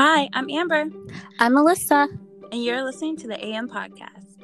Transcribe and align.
Hi, 0.00 0.28
I'm 0.32 0.48
Amber. 0.48 0.84
I'm 1.40 1.54
Melissa. 1.54 2.06
And 2.52 2.62
you're 2.62 2.84
listening 2.84 3.16
to 3.16 3.26
the 3.26 3.44
AM 3.44 3.68
Podcast. 3.68 4.36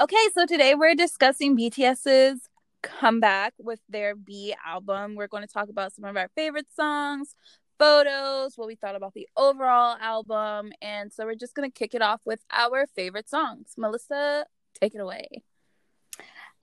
Okay, 0.00 0.16
so 0.34 0.46
today 0.46 0.74
we're 0.74 0.96
discussing 0.96 1.56
BTS's 1.56 2.40
comeback 2.82 3.54
with 3.56 3.78
their 3.88 4.16
BE 4.16 4.56
album. 4.66 5.14
We're 5.14 5.28
going 5.28 5.46
to 5.46 5.52
talk 5.52 5.68
about 5.68 5.94
some 5.94 6.04
of 6.04 6.16
our 6.16 6.28
favorite 6.34 6.66
songs, 6.74 7.36
photos, 7.78 8.54
what 8.58 8.66
we 8.66 8.74
thought 8.74 8.96
about 8.96 9.14
the 9.14 9.28
overall 9.36 9.96
album. 10.00 10.72
And 10.82 11.12
so 11.12 11.24
we're 11.24 11.36
just 11.36 11.54
going 11.54 11.70
to 11.70 11.78
kick 11.78 11.94
it 11.94 12.02
off 12.02 12.22
with 12.24 12.40
our 12.50 12.88
favorite 12.96 13.28
songs. 13.28 13.74
Melissa, 13.78 14.44
take 14.80 14.96
it 14.96 15.00
away. 15.00 15.28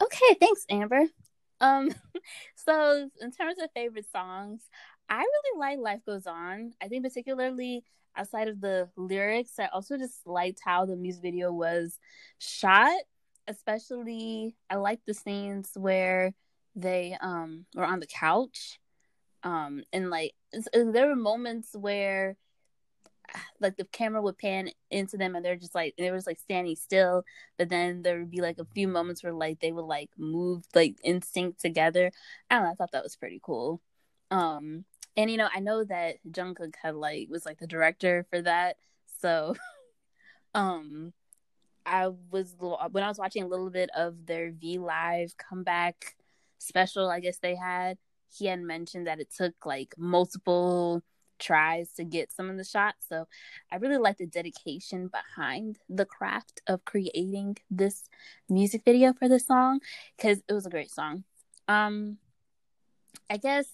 Okay, 0.03 0.35
thanks, 0.37 0.65
Amber. 0.69 1.05
Um, 1.59 1.89
so 2.55 3.09
in 3.21 3.31
terms 3.31 3.55
of 3.61 3.69
favorite 3.73 4.07
songs, 4.11 4.61
I 5.09 5.19
really 5.19 5.59
like 5.59 5.79
Life 5.79 6.01
Goes 6.05 6.27
On. 6.27 6.73
I 6.81 6.87
think 6.87 7.03
particularly 7.03 7.83
outside 8.15 8.47
of 8.47 8.61
the 8.61 8.89
lyrics, 8.95 9.59
I 9.59 9.67
also 9.67 9.97
just 9.97 10.25
liked 10.25 10.59
how 10.63 10.85
the 10.85 10.95
music 10.95 11.21
video 11.21 11.51
was 11.51 11.99
shot. 12.39 12.99
Especially, 13.47 14.55
I 14.69 14.75
like 14.75 14.99
the 15.05 15.13
scenes 15.13 15.71
where 15.75 16.33
they 16.75 17.17
um 17.21 17.65
were 17.75 17.85
on 17.85 17.99
the 18.01 18.07
couch, 18.07 18.79
um, 19.43 19.83
and 19.93 20.09
like 20.09 20.33
there 20.73 21.07
were 21.07 21.15
moments 21.15 21.69
where 21.73 22.35
like 23.61 23.77
the 23.77 23.85
camera 23.85 24.21
would 24.21 24.37
pan 24.37 24.69
into 24.91 25.17
them 25.17 25.35
and 25.35 25.45
they're 25.45 25.55
just 25.55 25.75
like 25.75 25.93
they 25.97 26.11
were 26.11 26.17
just 26.17 26.27
like 26.27 26.39
standing 26.39 26.75
still 26.75 27.23
but 27.57 27.69
then 27.69 28.01
there 28.01 28.19
would 28.19 28.31
be 28.31 28.41
like 28.41 28.59
a 28.59 28.65
few 28.73 28.87
moments 28.87 29.23
where 29.23 29.33
like 29.33 29.59
they 29.59 29.71
would 29.71 29.85
like 29.85 30.09
move 30.17 30.63
like 30.75 30.95
in 31.03 31.21
sync 31.21 31.57
together 31.57 32.11
i 32.49 32.55
don't 32.55 32.63
know 32.65 32.71
i 32.71 32.75
thought 32.75 32.91
that 32.91 33.03
was 33.03 33.15
pretty 33.15 33.39
cool 33.43 33.81
um 34.31 34.85
and 35.17 35.29
you 35.29 35.37
know 35.37 35.49
i 35.53 35.59
know 35.59 35.83
that 35.83 36.15
jungkook 36.29 36.75
had 36.81 36.95
like 36.95 37.27
was 37.29 37.45
like 37.45 37.57
the 37.59 37.67
director 37.67 38.25
for 38.29 38.41
that 38.41 38.77
so 39.19 39.55
um 40.53 41.11
i 41.85 42.07
was 42.31 42.55
when 42.59 43.03
i 43.03 43.07
was 43.07 43.19
watching 43.19 43.43
a 43.43 43.47
little 43.47 43.69
bit 43.69 43.89
of 43.95 44.25
their 44.25 44.51
v 44.51 44.77
live 44.77 45.35
comeback 45.37 46.15
special 46.59 47.09
i 47.09 47.19
guess 47.19 47.39
they 47.39 47.55
had 47.55 47.97
he 48.29 48.45
had 48.45 48.61
mentioned 48.61 49.07
that 49.07 49.19
it 49.19 49.29
took 49.35 49.65
like 49.65 49.93
multiple 49.97 51.01
tries 51.39 51.91
to 51.93 52.03
get 52.03 52.31
some 52.31 52.49
of 52.49 52.57
the 52.57 52.63
shots. 52.63 53.05
So 53.07 53.27
I 53.71 53.77
really 53.77 53.97
like 53.97 54.17
the 54.17 54.25
dedication 54.25 55.09
behind 55.09 55.77
the 55.89 56.05
craft 56.05 56.61
of 56.67 56.85
creating 56.85 57.57
this 57.69 58.09
music 58.49 58.81
video 58.83 59.13
for 59.13 59.29
this 59.29 59.45
song 59.45 59.79
because 60.15 60.41
it 60.47 60.53
was 60.53 60.65
a 60.65 60.71
great 60.71 60.91
song. 60.91 61.23
Um, 61.67 62.17
I 63.29 63.37
guess 63.37 63.67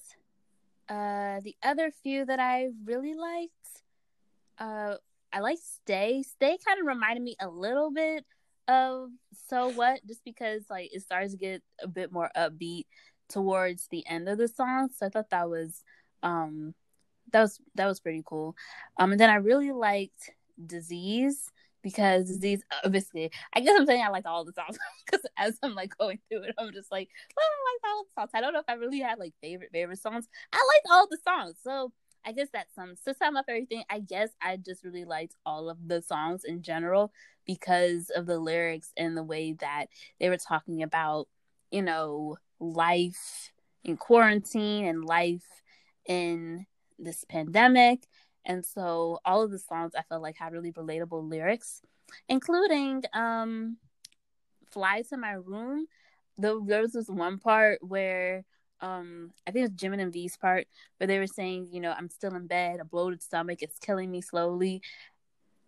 uh, 0.90 1.40
the 1.42 1.56
other 1.64 1.92
few 2.04 2.26
that 2.26 2.40
I 2.40 2.70
really 2.86 3.14
liked, 3.14 3.52
uh, 4.60 4.96
I 5.32 5.40
like 5.40 5.58
Stay. 5.62 6.24
Stay 6.24 6.58
kind 6.66 6.80
of 6.80 6.86
reminded 6.86 7.24
me 7.24 7.36
a 7.40 7.48
little 7.48 7.92
bit 7.92 8.26
of 8.68 9.10
So 9.50 9.70
What, 9.70 10.06
just 10.06 10.24
because 10.24 10.64
like 10.70 10.90
it 10.94 11.02
starts 11.02 11.32
to 11.32 11.38
get 11.38 11.62
a 11.82 11.88
bit 11.88 12.12
more 12.12 12.30
upbeat 12.38 12.86
towards 13.30 13.88
the 13.88 14.06
end 14.08 14.30
of 14.30 14.38
the 14.38 14.48
song. 14.48 14.90
So 14.96 15.06
I 15.06 15.10
thought 15.10 15.30
that 15.32 15.50
was 15.50 15.84
um 16.22 16.74
that 17.32 17.42
was 17.42 17.60
that 17.76 17.88
was 17.88 18.00
pretty 18.00 18.22
cool. 18.26 18.56
Um, 18.98 19.12
and 19.12 19.20
then 19.20 19.30
I 19.30 19.36
really 19.36 19.72
liked 19.72 20.32
Disease 20.64 21.50
because 21.82 22.28
Disease 22.28 22.64
obviously 22.86 23.32
I 23.54 23.60
guess 23.62 23.76
I'm 23.78 23.86
saying 23.86 24.04
I 24.04 24.10
liked 24.10 24.28
all 24.28 24.46
the 24.46 24.54
songs 24.54 24.78
because 25.06 25.26
as 25.38 25.58
I'm 25.64 25.76
like 25.76 25.98
going 25.98 26.20
through 26.30 26.44
it, 26.44 26.56
I'm 26.58 26.72
just 26.74 26.92
like, 26.92 27.10
I 27.84 27.90
all 27.90 28.04
the 28.04 28.22
songs. 28.22 28.32
I 28.34 28.42
don't 28.42 28.54
know 28.54 28.60
if 28.60 28.66
I 28.70 28.74
really 28.74 29.00
had 29.00 29.20
like 29.20 29.34
favorite 29.42 29.72
favorite 29.72 30.00
songs. 30.00 30.28
I 30.52 30.58
liked 30.58 30.88
all 30.92 31.08
the 31.10 31.18
songs, 31.24 31.56
so 31.64 31.92
I 32.26 32.32
guess 32.32 32.48
that's 32.54 32.74
some 32.76 32.96
to 33.06 33.14
sum 33.14 33.36
up 33.36 33.46
everything. 33.48 33.84
I 33.90 34.00
guess 34.00 34.30
I 34.42 34.58
just 34.58 34.84
really 34.84 35.06
liked 35.06 35.36
all 35.46 35.70
of 35.70 35.78
the 35.88 36.02
songs 36.02 36.44
in 36.44 36.62
general 36.62 37.12
because 37.46 38.10
of 38.16 38.26
the 38.26 38.40
lyrics 38.40 38.92
and 38.98 39.18
the 39.18 39.24
way 39.24 39.54
that 39.60 39.88
they 40.20 40.30
were 40.30 40.38
talking 40.38 40.84
about, 40.84 41.28
you 41.72 41.82
know, 41.82 42.38
life 42.60 43.52
in 43.84 43.98
quarantine 43.98 44.86
and 44.86 45.04
life 45.04 45.44
in 46.06 46.66
this 46.98 47.26
pandemic. 47.26 48.08
And 48.46 48.66
so 48.66 49.20
all 49.26 49.42
of 49.42 49.52
the 49.52 49.60
songs 49.60 49.94
I 49.98 50.04
felt 50.04 50.22
like 50.22 50.38
had 50.38 50.54
really 50.54 50.72
relatable 50.72 51.30
lyrics, 51.30 51.82
including 52.30 53.04
um 53.14 53.78
Fly 54.72 55.04
to 55.10 55.18
My 55.18 55.34
Room. 55.34 55.88
The, 56.38 56.62
there 56.66 56.82
was 56.82 56.94
this 56.94 57.08
one 57.08 57.40
part 57.40 57.80
where 57.82 58.44
um 58.82 59.32
I 59.48 59.52
think 59.52 59.66
it 59.66 59.72
was 59.72 59.80
Jimin 59.80 60.02
and 60.02 60.12
V's 60.12 60.38
part 60.38 60.68
where 60.98 61.08
they 61.08 61.20
were 61.20 61.28
saying, 61.28 61.70
you 61.72 61.80
know, 61.80 61.94
I'm 61.98 62.10
still 62.10 62.36
in 62.36 62.48
bed, 62.48 62.80
a 62.80 62.86
bloated 62.86 63.22
stomach, 63.22 63.60
it's 63.62 63.80
killing 63.80 64.12
me 64.12 64.22
slowly. 64.22 64.82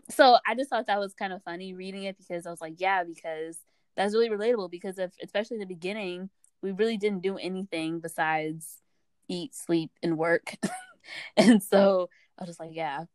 So 0.09 0.37
I 0.45 0.55
just 0.55 0.69
thought 0.69 0.87
that 0.87 0.99
was 0.99 1.13
kind 1.13 1.33
of 1.33 1.43
funny 1.43 1.73
reading 1.73 2.03
it 2.03 2.17
because 2.17 2.45
I 2.45 2.51
was 2.51 2.61
like, 2.61 2.75
yeah, 2.77 3.03
because 3.03 3.57
that's 3.95 4.13
really 4.13 4.29
relatable 4.29 4.69
because 4.69 4.99
of 4.99 5.13
especially 5.23 5.55
in 5.55 5.61
the 5.61 5.65
beginning, 5.65 6.29
we 6.61 6.71
really 6.71 6.97
didn't 6.97 7.21
do 7.21 7.37
anything 7.37 7.99
besides 7.99 8.81
eat, 9.27 9.55
sleep, 9.55 9.91
and 10.03 10.17
work. 10.17 10.55
and 11.37 11.63
so 11.63 12.09
I 12.37 12.43
was 12.43 12.49
just 12.49 12.59
like, 12.59 12.71
yeah, 12.73 13.05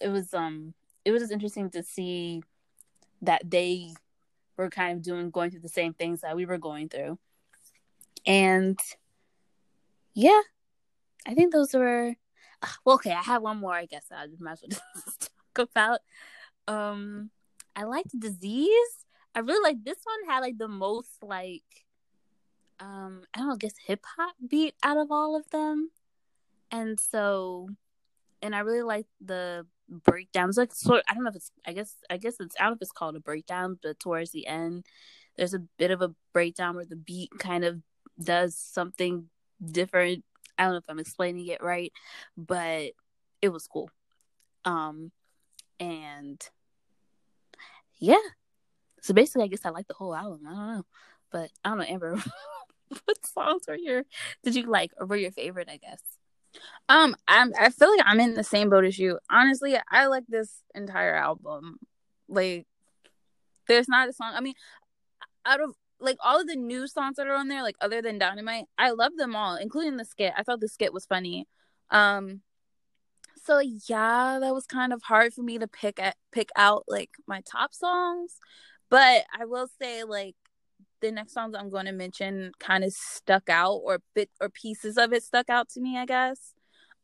it 0.00 0.08
was 0.08 0.32
um 0.34 0.74
it 1.04 1.10
was 1.10 1.22
just 1.22 1.32
interesting 1.32 1.70
to 1.70 1.82
see 1.82 2.42
that 3.22 3.50
they 3.50 3.94
were 4.58 4.68
kind 4.68 4.98
of 4.98 5.02
doing 5.02 5.30
going 5.30 5.50
through 5.50 5.60
the 5.60 5.68
same 5.68 5.94
things 5.94 6.20
that 6.20 6.36
we 6.36 6.44
were 6.44 6.58
going 6.58 6.88
through. 6.88 7.18
And 8.26 8.78
yeah, 10.12 10.40
I 11.26 11.34
think 11.34 11.52
those 11.52 11.72
were 11.72 12.14
well, 12.84 12.96
okay, 12.96 13.12
I 13.12 13.22
have 13.22 13.42
one 13.42 13.58
more 13.58 13.72
I 13.72 13.86
guess 13.86 14.06
I 14.12 14.26
might 14.38 14.52
as 14.52 14.62
well 14.62 14.80
just 15.06 15.30
talk 15.54 15.68
about. 15.70 16.00
Um 16.66 17.30
I 17.74 17.84
liked 17.84 18.18
disease. 18.18 19.06
I 19.34 19.40
really 19.40 19.62
like 19.62 19.84
this 19.84 19.98
one 20.02 20.34
had 20.34 20.40
like 20.40 20.58
the 20.58 20.68
most 20.68 21.22
like 21.22 21.62
um 22.80 23.22
I 23.32 23.38
don't 23.38 23.48
know, 23.48 23.54
I 23.54 23.58
guess 23.58 23.74
hip 23.86 24.04
hop 24.16 24.34
beat 24.46 24.74
out 24.82 24.98
of 24.98 25.12
all 25.12 25.36
of 25.36 25.48
them 25.50 25.90
and 26.70 26.98
so 26.98 27.68
and 28.42 28.54
I 28.54 28.60
really 28.60 28.82
like 28.82 29.06
the 29.20 29.66
breakdowns. 29.88 30.56
Like 30.56 30.74
sort, 30.74 31.02
I 31.08 31.14
don't 31.14 31.24
know 31.24 31.30
if 31.30 31.36
it's. 31.36 31.50
I 31.66 31.72
guess 31.72 31.94
I 32.10 32.16
guess 32.16 32.36
it's. 32.40 32.56
I 32.58 32.64
don't 32.64 32.72
know 32.72 32.76
if 32.76 32.82
it's 32.82 32.92
called 32.92 33.16
a 33.16 33.20
breakdown, 33.20 33.78
but 33.82 33.98
towards 33.98 34.30
the 34.30 34.46
end, 34.46 34.86
there's 35.36 35.54
a 35.54 35.62
bit 35.78 35.90
of 35.90 36.02
a 36.02 36.14
breakdown 36.32 36.76
where 36.76 36.84
the 36.84 36.96
beat 36.96 37.30
kind 37.38 37.64
of 37.64 37.80
does 38.22 38.56
something 38.56 39.28
different. 39.64 40.24
I 40.56 40.64
don't 40.64 40.72
know 40.72 40.78
if 40.78 40.84
I'm 40.88 40.98
explaining 40.98 41.46
it 41.46 41.62
right, 41.62 41.92
but 42.36 42.92
it 43.40 43.48
was 43.50 43.66
cool. 43.66 43.90
Um, 44.64 45.12
and 45.78 46.44
yeah. 47.98 48.16
So 49.00 49.14
basically, 49.14 49.44
I 49.44 49.48
guess 49.48 49.64
I 49.64 49.70
like 49.70 49.86
the 49.86 49.94
whole 49.94 50.14
album. 50.14 50.40
I 50.46 50.50
don't 50.50 50.74
know, 50.76 50.86
but 51.30 51.50
I 51.64 51.68
don't 51.68 51.78
know, 51.78 51.84
Amber. 51.84 52.22
what 53.04 53.26
songs 53.26 53.62
were 53.68 53.76
your 53.76 54.04
did 54.42 54.54
you 54.54 54.64
like 54.64 54.92
or 54.98 55.06
were 55.06 55.16
your 55.16 55.30
favorite? 55.30 55.68
I 55.70 55.76
guess. 55.76 56.00
Um, 56.88 57.14
I'm. 57.26 57.52
I 57.58 57.70
feel 57.70 57.90
like 57.90 58.04
I'm 58.04 58.20
in 58.20 58.34
the 58.34 58.44
same 58.44 58.70
boat 58.70 58.84
as 58.84 58.98
you. 58.98 59.18
Honestly, 59.30 59.76
I 59.90 60.06
like 60.06 60.24
this 60.28 60.62
entire 60.74 61.14
album. 61.14 61.78
Like, 62.28 62.66
there's 63.66 63.88
not 63.88 64.08
a 64.08 64.12
song. 64.12 64.32
I 64.34 64.40
mean, 64.40 64.54
out 65.44 65.60
of 65.60 65.74
like 66.00 66.16
all 66.24 66.40
of 66.40 66.46
the 66.46 66.56
new 66.56 66.86
songs 66.86 67.16
that 67.16 67.26
are 67.26 67.34
on 67.34 67.48
there, 67.48 67.62
like 67.62 67.76
other 67.80 68.00
than 68.02 68.18
Dynamite, 68.18 68.66
I 68.78 68.90
love 68.90 69.12
them 69.16 69.34
all, 69.36 69.56
including 69.56 69.96
the 69.96 70.04
skit. 70.04 70.32
I 70.36 70.42
thought 70.42 70.60
the 70.60 70.68
skit 70.68 70.92
was 70.92 71.06
funny. 71.06 71.46
Um, 71.90 72.42
so 73.44 73.60
yeah, 73.60 74.38
that 74.40 74.54
was 74.54 74.66
kind 74.66 74.92
of 74.92 75.02
hard 75.02 75.32
for 75.34 75.42
me 75.42 75.58
to 75.58 75.66
pick 75.66 75.98
at 76.00 76.16
pick 76.32 76.50
out 76.56 76.84
like 76.88 77.10
my 77.26 77.42
top 77.50 77.74
songs, 77.74 78.36
but 78.90 79.24
I 79.38 79.44
will 79.46 79.68
say 79.80 80.04
like 80.04 80.36
the 81.00 81.12
next 81.12 81.32
songs 81.32 81.54
I'm 81.54 81.70
going 81.70 81.86
to 81.86 81.92
mention 81.92 82.52
kind 82.58 82.84
of 82.84 82.92
stuck 82.92 83.48
out 83.48 83.80
or 83.84 84.00
bit 84.14 84.30
or 84.40 84.48
pieces 84.48 84.98
of 84.98 85.12
it 85.12 85.22
stuck 85.22 85.48
out 85.48 85.68
to 85.70 85.80
me, 85.80 85.96
I 85.98 86.06
guess. 86.06 86.54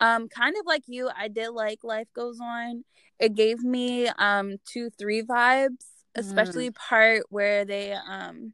Um 0.05 0.29
kind 0.29 0.55
of 0.59 0.67
like 0.67 0.83
you, 0.87 1.11
I 1.17 1.29
did 1.29 1.51
like 1.51 1.83
Life 1.83 2.09
Goes 2.15 2.39
On. 2.41 2.85
It 3.19 3.35
gave 3.35 3.63
me 3.63 4.09
um 4.19 4.57
2 4.67 4.91
3 4.91 5.23
vibes, 5.23 5.87
especially 6.15 6.71
mm. 6.71 6.75
part 6.75 7.23
where 7.31 7.65
they 7.65 7.93
um 7.93 8.53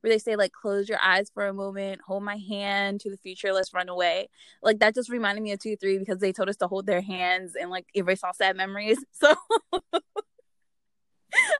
where 0.00 0.12
they 0.12 0.18
say 0.18 0.34
like 0.36 0.52
close 0.52 0.88
your 0.88 0.98
eyes 1.02 1.30
for 1.32 1.46
a 1.46 1.52
moment, 1.52 2.00
hold 2.06 2.22
my 2.22 2.36
hand 2.36 3.00
to 3.00 3.10
the 3.10 3.16
future, 3.16 3.52
let's 3.52 3.74
run 3.74 3.88
away. 3.88 4.28
Like 4.62 4.80
that 4.80 4.94
just 4.94 5.08
reminded 5.08 5.42
me 5.42 5.52
of 5.52 5.60
2 5.60 5.76
3 5.76 5.98
because 5.98 6.18
they 6.18 6.32
told 6.32 6.48
us 6.48 6.56
to 6.56 6.66
hold 6.66 6.86
their 6.86 7.00
hands 7.00 7.54
and 7.54 7.70
like 7.70 7.86
erase 7.94 8.24
all 8.24 8.34
sad 8.34 8.56
memories. 8.56 8.98
So 9.12 9.34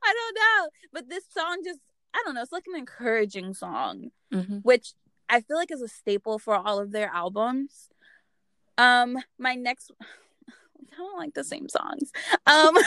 I 0.05 0.15
don't 0.15 0.35
know, 0.35 0.69
but 0.93 1.09
this 1.09 1.25
song 1.31 1.59
just 1.65 1.79
I 2.15 2.23
don't 2.25 2.35
know, 2.35 2.43
it's 2.43 2.53
like 2.53 2.67
an 2.73 2.79
encouraging 2.79 3.55
song, 3.55 4.11
mm-hmm. 4.33 4.57
which 4.59 4.95
I 5.29 5.41
feel 5.43 5.57
like 5.57 5.71
is 5.71 5.83
a 5.83 5.89
staple 5.89 6.39
for 6.39 6.55
all 6.55 6.79
of 6.81 6.91
their 6.91 7.11
albums. 7.13 7.91
Um, 8.79 9.19
my 9.39 9.55
next, 9.57 9.91
I 10.01 10.97
don't 10.97 11.19
like 11.19 11.35
the 11.35 11.45
same 11.45 11.69
songs. 11.69 12.11
Um, 12.47 12.75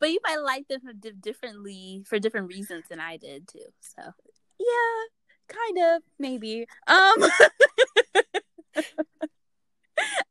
but 0.00 0.10
you 0.10 0.18
might 0.26 0.38
like 0.38 0.66
them 0.68 0.80
differently 1.20 2.02
for 2.06 2.18
different 2.18 2.48
reasons 2.48 2.84
than 2.88 2.98
I 2.98 3.18
did 3.18 3.46
too. 3.46 3.66
So 3.80 4.02
yeah, 4.58 5.04
kind 5.48 5.78
of 5.96 6.02
maybe. 6.18 6.66
Um, 6.86 7.16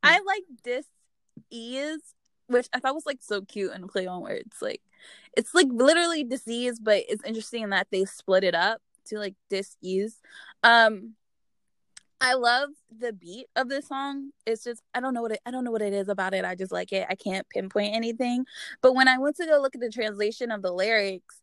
I 0.03 0.19
like 0.19 0.43
dis 0.63 0.85
ease, 1.51 2.13
which 2.47 2.67
I 2.73 2.79
thought 2.79 2.95
was 2.95 3.05
like 3.05 3.19
so 3.21 3.41
cute 3.41 3.71
and 3.71 3.87
play 3.89 4.07
on 4.07 4.21
words. 4.21 4.57
Like 4.61 4.81
it's 5.35 5.53
like 5.53 5.67
literally 5.69 6.23
disease, 6.23 6.79
but 6.79 7.03
it's 7.07 7.23
interesting 7.23 7.63
in 7.63 7.69
that 7.71 7.87
they 7.91 8.05
split 8.05 8.43
it 8.43 8.55
up 8.55 8.81
to 9.05 9.19
like 9.19 9.35
dis 9.49 9.75
ease. 9.81 10.19
Um 10.63 11.15
I 12.19 12.33
love 12.33 12.69
the 12.97 13.13
beat 13.13 13.47
of 13.55 13.69
this 13.69 13.87
song. 13.87 14.31
It's 14.45 14.63
just 14.63 14.81
I 14.93 14.99
don't 14.99 15.13
know 15.13 15.21
what 15.21 15.33
it, 15.33 15.39
I 15.45 15.51
don't 15.51 15.63
know 15.63 15.71
what 15.71 15.81
it 15.81 15.93
is 15.93 16.09
about 16.09 16.33
it. 16.33 16.45
I 16.45 16.55
just 16.55 16.71
like 16.71 16.91
it. 16.91 17.05
I 17.09 17.15
can't 17.15 17.47
pinpoint 17.49 17.95
anything. 17.95 18.45
But 18.81 18.95
when 18.95 19.07
I 19.07 19.17
went 19.17 19.35
to 19.37 19.45
go 19.45 19.59
look 19.61 19.75
at 19.75 19.81
the 19.81 19.91
translation 19.91 20.51
of 20.51 20.61
the 20.61 20.71
lyrics, 20.71 21.41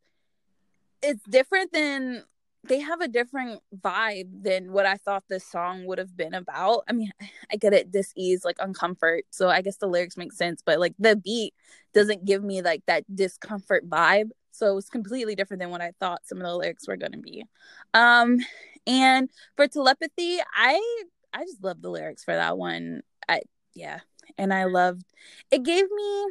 it's 1.03 1.23
different 1.25 1.73
than 1.73 2.25
they 2.67 2.81
have 2.81 3.00
a 3.00 3.09
different 3.09 3.61
vibe 3.79 4.43
than 4.43 4.73
what 4.73 4.87
I 4.87 4.97
thought 4.97 5.25
this 5.29 5.47
song 5.47 5.87
would 5.87 5.99
have 5.99 6.17
been 6.17 6.35
about. 6.35 6.85
I 6.88 6.93
mean, 6.93 7.12
I 7.53 7.56
get 7.56 7.73
it, 7.73 7.93
dis 7.93 8.12
ease, 8.17 8.44
like 8.44 8.59
uncomfort. 8.59 9.23
So 9.31 9.49
I 9.49 9.61
guess 9.61 9.76
the 9.76 9.87
lyrics 9.87 10.17
make 10.17 10.32
sense, 10.32 10.62
but 10.65 10.81
like 10.81 10.94
the 10.99 11.17
beat 11.17 11.55
doesn't 11.93 12.25
give 12.25 12.43
me 12.43 12.62
like 12.62 12.82
that 12.87 13.05
discomfort 13.15 13.88
vibe. 13.88 14.31
So 14.54 14.70
it 14.70 14.74
was 14.74 14.88
completely 14.88 15.34
different 15.34 15.60
than 15.60 15.70
what 15.70 15.80
I 15.80 15.92
thought 15.98 16.26
some 16.26 16.38
of 16.38 16.44
the 16.44 16.56
lyrics 16.56 16.86
were 16.86 16.96
gonna 16.96 17.18
be. 17.18 17.44
Um 17.92 18.38
and 18.86 19.30
for 19.56 19.66
telepathy, 19.66 20.38
I 20.54 21.02
I 21.32 21.44
just 21.44 21.62
love 21.62 21.82
the 21.82 21.90
lyrics 21.90 22.24
for 22.24 22.34
that 22.34 22.56
one. 22.58 23.02
I 23.28 23.42
yeah. 23.74 24.00
And 24.38 24.52
I 24.54 24.64
loved 24.64 25.04
it 25.50 25.62
gave 25.62 25.90
me 25.90 26.26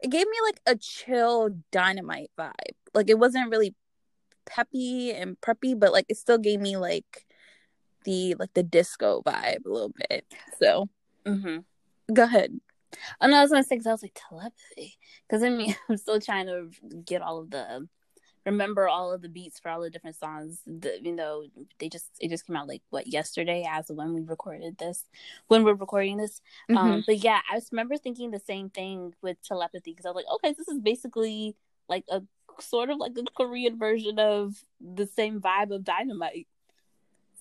it 0.00 0.10
gave 0.10 0.26
me 0.26 0.36
like 0.44 0.60
a 0.66 0.76
chill 0.76 1.50
dynamite 1.70 2.30
vibe. 2.38 2.76
Like 2.94 3.08
it 3.08 3.18
wasn't 3.18 3.50
really 3.50 3.74
peppy 4.46 5.12
and 5.12 5.40
preppy, 5.40 5.78
but 5.78 5.92
like 5.92 6.06
it 6.08 6.16
still 6.16 6.38
gave 6.38 6.60
me 6.60 6.76
like 6.76 7.26
the 8.04 8.34
like 8.38 8.52
the 8.54 8.62
disco 8.62 9.22
vibe 9.22 9.64
a 9.64 9.68
little 9.68 9.92
bit. 10.08 10.24
So, 10.58 10.88
mm-hmm. 11.26 11.58
go 12.12 12.24
ahead. 12.24 12.60
Oh 13.20 13.26
no, 13.26 13.38
I 13.38 13.42
was 13.42 13.50
gonna 13.50 13.62
say 13.62 13.76
because 13.76 13.86
I 13.86 13.92
was 13.92 14.02
like 14.02 14.20
telepathy 14.28 14.98
because 15.26 15.42
I 15.42 15.50
mean 15.50 15.74
I'm 15.88 15.96
still 15.96 16.20
trying 16.20 16.46
to 16.46 16.70
get 17.04 17.22
all 17.22 17.40
of 17.40 17.50
the 17.50 17.88
remember 18.46 18.88
all 18.88 19.12
of 19.12 19.22
the 19.22 19.28
beats 19.28 19.58
for 19.58 19.70
all 19.70 19.80
the 19.80 19.90
different 19.90 20.16
songs. 20.16 20.60
The, 20.66 20.98
you 21.02 21.12
know, 21.12 21.44
they 21.78 21.88
just 21.88 22.06
it 22.20 22.28
just 22.28 22.46
came 22.46 22.56
out 22.56 22.68
like 22.68 22.82
what 22.90 23.06
yesterday 23.06 23.66
as 23.68 23.86
when 23.88 24.14
we 24.14 24.22
recorded 24.22 24.78
this, 24.78 25.04
when 25.48 25.64
we're 25.64 25.74
recording 25.74 26.16
this. 26.16 26.40
Um, 26.68 26.76
mm-hmm. 26.76 26.92
Um, 26.92 27.04
but 27.06 27.18
yeah, 27.18 27.40
I 27.50 27.56
just 27.56 27.72
remember 27.72 27.96
thinking 27.96 28.30
the 28.30 28.40
same 28.40 28.70
thing 28.70 29.14
with 29.22 29.42
telepathy 29.42 29.92
because 29.92 30.06
I 30.06 30.10
was 30.10 30.16
like, 30.16 30.34
okay, 30.36 30.54
this 30.56 30.68
is 30.68 30.80
basically 30.80 31.56
like 31.88 32.04
a 32.08 32.22
sort 32.60 32.90
of 32.90 32.98
like 32.98 33.12
a 33.16 33.24
Korean 33.36 33.78
version 33.78 34.18
of 34.18 34.64
the 34.80 35.06
same 35.06 35.40
vibe 35.40 35.74
of 35.74 35.84
Dynamite. 35.84 36.46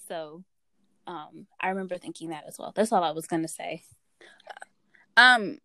So, 0.07 0.43
um, 1.07 1.47
I 1.59 1.69
remember 1.69 1.97
thinking 1.97 2.29
that 2.29 2.45
as 2.47 2.57
well. 2.57 2.71
That's 2.75 2.91
all 2.91 3.03
I 3.03 3.11
was 3.11 3.27
gonna 3.27 3.47
say. 3.47 3.83
Um, 5.17 5.57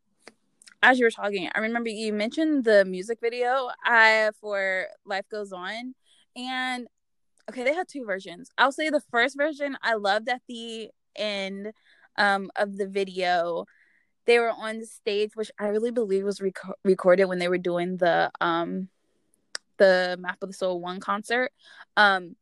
as 0.82 0.99
you 0.99 1.06
were 1.06 1.11
talking, 1.11 1.49
I 1.55 1.61
remember 1.61 1.88
you 1.88 2.12
mentioned 2.12 2.64
the 2.64 2.85
music 2.85 3.19
video 3.20 3.70
I 3.85 4.31
for 4.41 4.87
Life 5.06 5.25
Goes 5.31 5.52
On, 5.52 5.94
and 6.37 6.88
okay, 7.49 7.64
they 7.64 7.75
had 7.75 7.88
two 7.88 8.05
versions. 8.05 8.50
I'll 8.58 8.73
say 8.73 8.91
the 8.91 9.02
first 9.11 9.37
version 9.37 9.76
I 9.82 9.94
loved 9.94 10.29
at 10.29 10.43
the 10.49 10.91
end 11.17 11.73
um 12.17 12.50
of 12.56 12.76
the 12.76 12.87
video. 12.87 13.67
They 14.26 14.38
were 14.38 14.50
on 14.50 14.85
stage, 14.85 15.32
which 15.35 15.50
I 15.58 15.67
really 15.67 15.91
believe 15.91 16.25
was 16.25 16.41
rec- 16.41 16.58
recorded 16.85 17.26
when 17.26 17.38
they 17.38 17.49
were 17.49 17.58
doing 17.58 17.96
the 17.96 18.31
um 18.41 18.88
the 19.79 20.17
Map 20.20 20.43
of 20.43 20.49
the 20.50 20.55
Soul 20.55 20.81
one 20.81 21.00
concert. 21.00 21.52
Um, 21.96 22.37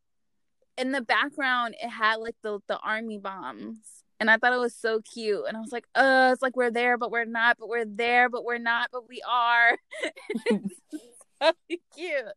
in 0.77 0.91
the 0.91 1.01
background, 1.01 1.75
it 1.81 1.89
had 1.89 2.15
like 2.15 2.35
the 2.41 2.59
the 2.67 2.77
army 2.79 3.19
bombs, 3.19 4.02
and 4.19 4.29
I 4.29 4.37
thought 4.37 4.53
it 4.53 4.59
was 4.59 4.75
so 4.75 5.01
cute. 5.01 5.43
And 5.47 5.57
I 5.57 5.59
was 5.59 5.71
like, 5.71 5.85
"Uh, 5.95 6.31
it's 6.33 6.41
like 6.41 6.55
we're 6.55 6.71
there, 6.71 6.97
but 6.97 7.11
we're 7.11 7.25
not. 7.25 7.57
But 7.59 7.69
we're 7.69 7.85
there, 7.85 8.29
but 8.29 8.43
we're 8.43 8.57
not. 8.57 8.89
But 8.91 9.07
we 9.07 9.21
are." 9.27 9.77
so 11.41 11.51
cute. 11.95 12.33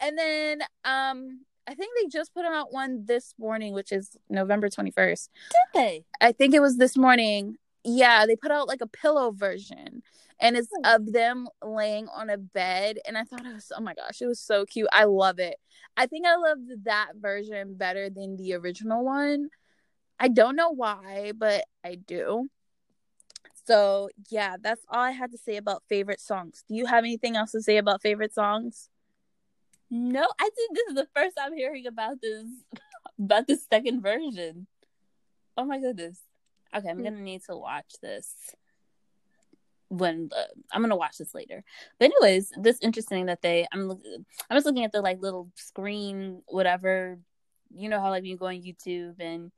And 0.00 0.18
then, 0.18 0.62
um, 0.84 1.40
I 1.66 1.74
think 1.74 1.92
they 2.00 2.08
just 2.08 2.34
put 2.34 2.44
out 2.44 2.72
one 2.72 3.04
this 3.06 3.34
morning, 3.38 3.74
which 3.74 3.92
is 3.92 4.16
November 4.28 4.68
twenty 4.68 4.90
first. 4.90 5.30
Did 5.50 5.80
they? 5.80 6.04
I 6.20 6.32
think 6.32 6.54
it 6.54 6.60
was 6.60 6.76
this 6.76 6.96
morning. 6.96 7.56
Yeah, 7.84 8.26
they 8.26 8.36
put 8.36 8.50
out 8.50 8.68
like 8.68 8.82
a 8.82 8.86
pillow 8.86 9.30
version 9.30 10.02
and 10.40 10.56
it's 10.56 10.68
hmm. 10.74 10.84
of 10.84 11.12
them 11.12 11.48
laying 11.62 12.08
on 12.08 12.30
a 12.30 12.38
bed 12.38 12.98
and 13.06 13.16
i 13.16 13.24
thought 13.24 13.46
it 13.46 13.54
was 13.54 13.70
oh 13.76 13.80
my 13.80 13.94
gosh 13.94 14.20
it 14.20 14.26
was 14.26 14.40
so 14.40 14.64
cute 14.64 14.88
i 14.92 15.04
love 15.04 15.38
it 15.38 15.56
i 15.96 16.06
think 16.06 16.26
i 16.26 16.36
loved 16.36 16.84
that 16.84 17.12
version 17.16 17.74
better 17.74 18.10
than 18.10 18.36
the 18.36 18.54
original 18.54 19.04
one 19.04 19.48
i 20.20 20.28
don't 20.28 20.56
know 20.56 20.70
why 20.70 21.32
but 21.36 21.64
i 21.84 21.94
do 21.94 22.48
so 23.66 24.08
yeah 24.28 24.56
that's 24.60 24.84
all 24.88 25.00
i 25.00 25.10
had 25.10 25.32
to 25.32 25.38
say 25.38 25.56
about 25.56 25.82
favorite 25.88 26.20
songs 26.20 26.64
do 26.68 26.74
you 26.74 26.86
have 26.86 27.04
anything 27.04 27.36
else 27.36 27.52
to 27.52 27.62
say 27.62 27.78
about 27.78 28.02
favorite 28.02 28.32
songs 28.32 28.88
no 29.90 30.26
i 30.38 30.50
think 30.54 30.74
this 30.74 30.88
is 30.88 30.94
the 30.94 31.08
first 31.14 31.36
i'm 31.40 31.56
hearing 31.56 31.86
about 31.86 32.20
this 32.22 32.46
about 33.18 33.46
the 33.46 33.58
second 33.70 34.00
version 34.02 34.66
oh 35.56 35.64
my 35.64 35.80
goodness 35.80 36.20
okay 36.74 36.88
i'm 36.88 36.98
hmm. 36.98 37.04
gonna 37.04 37.20
need 37.20 37.42
to 37.42 37.56
watch 37.56 37.94
this 38.00 38.54
when 39.90 40.28
the, 40.28 40.48
I'm 40.72 40.82
gonna 40.82 40.96
watch 40.96 41.18
this 41.18 41.34
later. 41.34 41.62
But 41.98 42.06
anyways, 42.06 42.52
this 42.56 42.78
interesting 42.80 43.26
that 43.26 43.42
they 43.42 43.66
I'm 43.72 43.90
I'm 43.90 44.56
just 44.56 44.64
looking 44.64 44.84
at 44.84 44.92
the 44.92 45.02
like 45.02 45.20
little 45.20 45.50
screen 45.56 46.42
whatever. 46.46 47.18
You 47.74 47.88
know 47.88 48.00
how 48.00 48.10
like 48.10 48.24
you 48.24 48.36
go 48.36 48.46
on 48.46 48.62
YouTube 48.62 49.16
and 49.20 49.52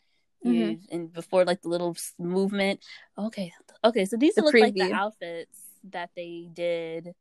mm-hmm. 0.44 0.94
and 0.94 1.12
before 1.12 1.44
like 1.44 1.62
the 1.62 1.68
little 1.68 1.96
movement. 2.18 2.80
Okay, 3.18 3.52
okay. 3.84 4.04
So 4.04 4.16
these 4.16 4.34
the 4.34 4.42
look 4.42 4.54
preview. 4.54 4.60
like 4.60 4.74
the 4.74 4.92
outfits 4.92 5.58
that 5.90 6.10
they 6.14 6.48
did 6.52 7.14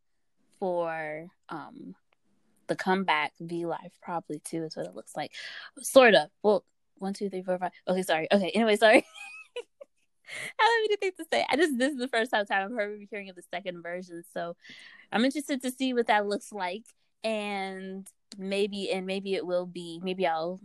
for 0.60 1.28
um 1.50 1.96
the 2.68 2.76
comeback 2.76 3.34
V 3.40 3.66
Live 3.66 3.92
probably 4.02 4.40
too 4.40 4.64
is 4.64 4.76
what 4.76 4.86
it 4.86 4.96
looks 4.96 5.16
like. 5.16 5.32
Sort 5.80 6.14
of. 6.14 6.30
Well, 6.42 6.64
one, 6.98 7.14
two, 7.14 7.30
three, 7.30 7.42
four, 7.42 7.58
five. 7.58 7.72
Okay, 7.88 8.04
sorry. 8.04 8.28
Okay, 8.32 8.50
anyway, 8.52 8.78
sorry. 8.78 9.06
I 10.60 10.64
have 10.64 10.90
anything 10.90 11.12
to 11.18 11.26
say. 11.32 11.46
I 11.50 11.56
just 11.58 11.78
this 11.78 11.94
is 11.94 12.00
the 12.00 12.08
first 12.08 12.32
time 12.32 12.46
I've 12.50 12.72
heard 12.72 13.02
hearing 13.10 13.30
of 13.30 13.36
the 13.36 13.44
second 13.52 13.82
version, 13.84 14.24
so 14.34 14.56
I'm 15.12 15.26
interested 15.26 15.62
to 15.64 15.72
see 15.72 15.94
what 15.94 16.08
that 16.08 16.28
looks 16.28 16.54
like, 16.54 16.86
and 17.24 18.08
maybe 18.38 18.92
and 18.92 19.06
maybe 19.06 19.36
it 19.36 19.46
will 19.46 19.66
be. 19.66 20.00
Maybe 20.04 20.26
I'll. 20.26 20.60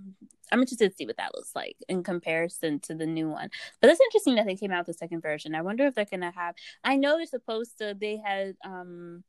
I'm 0.52 0.60
interested 0.60 0.90
to 0.90 0.96
see 0.96 1.06
what 1.06 1.16
that 1.16 1.34
looks 1.34 1.54
like 1.54 1.76
in 1.88 2.02
comparison 2.02 2.80
to 2.80 2.94
the 2.94 3.06
new 3.06 3.28
one. 3.28 3.50
But 3.80 3.90
it's 3.90 4.00
interesting 4.00 4.36
that 4.36 4.46
they 4.46 4.56
came 4.56 4.72
out 4.72 4.86
with 4.86 4.96
the 4.96 4.98
second 4.98 5.20
version. 5.20 5.54
I 5.54 5.62
wonder 5.62 5.86
if 5.86 5.94
they're 5.94 6.04
gonna 6.04 6.32
have. 6.32 6.54
I 6.84 6.96
know 6.96 7.16
they're 7.16 7.26
supposed 7.26 7.78
to. 7.78 7.96
They 7.98 8.16
had. 8.16 8.56
um 8.64 9.24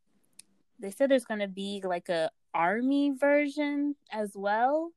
They 0.79 0.91
said 0.91 1.09
there's 1.09 1.25
gonna 1.25 1.47
be 1.47 1.81
like 1.83 2.09
a 2.09 2.29
army 2.53 3.11
version 3.11 3.95
as 4.11 4.31
well 4.35 4.91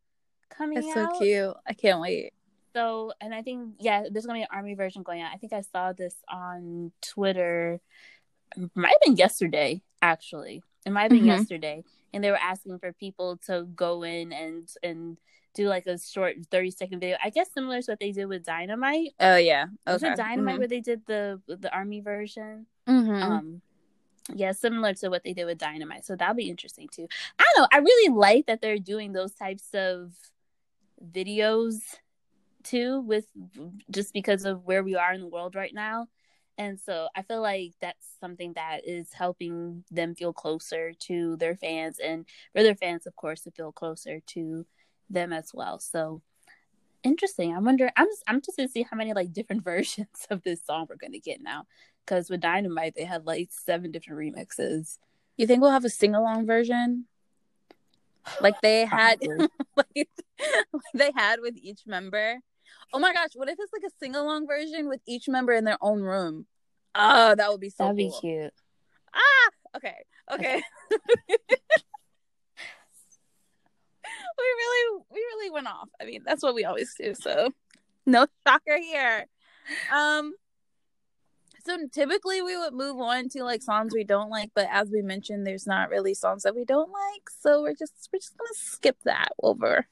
coming 0.51 0.81
That's 0.81 0.97
out. 0.97 1.13
so 1.15 1.19
cute. 1.19 1.55
I 1.67 1.73
can't 1.73 2.01
wait. 2.01 2.33
So, 2.75 3.13
and 3.21 3.35
I 3.35 3.43
think 3.43 3.75
yeah, 3.81 4.05
there's 4.11 4.27
gonna 4.27 4.39
be 4.39 4.43
an 4.43 4.49
army 4.53 4.75
version 4.75 5.03
going 5.03 5.23
on. 5.23 5.31
I 5.33 5.37
think 5.37 5.53
I 5.53 5.63
saw 5.63 5.93
this 5.93 6.15
on 6.29 6.93
Twitter. 7.03 7.81
It 8.57 8.71
might 8.75 8.91
have 8.91 9.01
been 9.03 9.17
yesterday, 9.17 9.83
actually. 10.03 10.63
It 10.87 10.91
might 10.91 11.03
have 11.03 11.11
been 11.11 11.21
mm-hmm. 11.21 11.29
yesterday, 11.29 11.85
and 12.13 12.23
they 12.23 12.31
were 12.31 12.37
asking 12.37 12.79
for 12.79 12.93
people 12.93 13.39
to 13.47 13.65
go 13.75 14.03
in 14.03 14.33
and 14.33 14.69
and 14.83 15.19
do 15.55 15.69
like 15.69 15.87
a 15.87 15.99
short 15.99 16.37
30 16.51 16.71
second 16.71 17.01
video. 17.01 17.17
I 17.23 17.31
guess 17.31 17.53
similar 17.53 17.83
to 17.83 17.93
what 17.93 18.01
they 18.01 18.13
did 18.13 18.27
with 18.27 18.45
Dynamite. 18.45 19.15
Oh 19.19 19.37
yeah, 19.37 19.67
okay. 19.87 19.93
was 19.93 20.03
it 20.03 20.17
Dynamite 20.17 20.53
mm-hmm. 20.53 20.59
where 20.59 20.69
they 20.69 20.81
did 20.81 21.07
the 21.07 21.41
the 21.47 21.73
army 21.73 22.01
version? 22.01 22.67
Mm-hmm. 22.89 23.11
Um, 23.11 23.63
yeah, 24.35 24.53
similar 24.53 24.95
to 24.95 25.09
what 25.09 25.25
they 25.25 25.33
did 25.33 25.47
with 25.47 25.59
Dynamite. 25.59 26.05
So 26.05 26.17
that'll 26.17 26.35
be 26.35 26.51
interesting 26.51 26.89
too. 26.89 27.09
I 27.39 27.45
don't 27.45 27.63
know. 27.63 27.69
I 27.73 27.79
really 27.79 28.15
like 28.15 28.47
that 28.47 28.61
they're 28.61 28.79
doing 28.79 29.13
those 29.13 29.33
types 29.33 29.69
of 29.75 30.13
videos 31.13 31.81
too 32.63 33.01
with 33.01 33.27
just 33.91 34.13
because 34.13 34.45
of 34.45 34.65
where 34.65 34.83
we 34.83 34.95
are 34.95 35.13
in 35.13 35.21
the 35.21 35.27
world 35.27 35.55
right 35.55 35.75
now 35.75 36.07
and 36.59 36.79
so 36.79 37.09
i 37.17 37.23
feel 37.23 37.41
like 37.41 37.73
that's 37.81 38.07
something 38.21 38.53
that 38.53 38.87
is 38.87 39.13
helping 39.13 39.83
them 39.91 40.15
feel 40.15 40.33
closer 40.33 40.93
to 40.93 41.37
their 41.37 41.57
fans 41.57 41.99
and 41.99 42.27
for 42.53 42.63
their 42.63 42.75
fans 42.75 43.07
of 43.07 43.17
course 43.17 43.41
to 43.41 43.51
feel 43.51 43.73
closer 43.73 44.21
to 44.27 44.67
them 45.11 45.33
as 45.33 45.53
well 45.53 45.79
so 45.79 46.23
interesting 47.03 47.55
i 47.55 47.59
wonder 47.59 47.91
i'm 47.97 48.07
just 48.07 48.23
i'm 48.27 48.41
just 48.41 48.59
to 48.59 48.69
see 48.69 48.83
how 48.83 48.97
many 48.97 49.13
like 49.13 49.33
different 49.33 49.65
versions 49.65 50.27
of 50.31 50.43
this 50.43 50.65
song 50.65 50.87
we're 50.89 50.97
going 50.97 51.13
to 51.13 51.19
get 51.19 51.43
now 51.43 51.67
because 52.05 52.31
with 52.31 52.41
dynamite 52.41 52.95
they 52.97 53.05
had 53.05 53.27
like 53.27 53.49
seven 53.51 53.91
different 53.91 54.19
remixes 54.19 54.99
you 55.37 55.47
think 55.47 55.61
we'll 55.61 55.71
have 55.71 55.85
a 55.85 55.91
sing-along 55.91 56.47
version 56.47 57.07
like 58.41 58.61
they 58.61 58.85
had 58.87 59.21
like, 59.77 59.87
like 59.97 60.09
they 60.95 61.11
had 61.15 61.41
with 61.41 61.57
each 61.57 61.87
member 61.87 62.41
Oh 62.93 62.99
my 62.99 63.13
gosh, 63.13 63.31
what 63.35 63.49
if 63.49 63.57
it's 63.59 63.73
like 63.73 63.83
a 63.87 63.95
sing 64.01 64.17
along 64.17 64.47
version 64.47 64.89
with 64.89 65.01
each 65.07 65.29
member 65.29 65.53
in 65.53 65.65
their 65.65 65.79
own 65.81 66.03
room? 66.03 66.47
Oh, 66.95 67.35
that 67.35 67.51
would 67.51 67.61
be 67.61 67.71
so 67.71 67.85
That'd 67.85 67.99
cool. 67.99 68.21
be 68.21 68.21
cute. 68.21 68.53
Ah, 69.15 69.77
okay. 69.77 69.97
Okay. 70.33 70.63
We 74.41 74.65
really 74.65 75.03
we 75.11 75.19
really 75.19 75.51
went 75.51 75.67
off. 75.67 75.89
I 76.01 76.05
mean, 76.05 76.23
that's 76.25 76.43
what 76.43 76.55
we 76.55 76.65
always 76.65 76.95
do. 76.99 77.15
So, 77.15 77.51
no 78.07 78.27
shocker 78.47 78.79
here. 78.79 79.27
Um 79.93 80.35
so 81.65 81.77
typically 81.93 82.41
we 82.43 82.57
would 82.57 82.73
move 82.73 82.99
on 83.01 83.29
to 83.31 83.45
like 83.45 83.63
songs 83.63 83.93
we 83.95 84.05
don't 84.05 84.31
like, 84.31 84.51
but 84.55 84.67
as 84.71 84.91
we 84.91 85.03
mentioned, 85.03 85.47
there's 85.47 85.67
not 85.67 85.91
really 85.91 86.15
songs 86.15 86.43
that 86.45 86.57
we 86.57 86.65
don't 86.65 86.91
like, 86.91 87.29
so 87.41 87.63
we're 87.63 87.75
just 87.75 88.09
we're 88.13 88.19
just 88.19 88.37
gonna 88.37 88.49
skip 88.55 88.97
that 89.05 89.29
over 89.43 89.87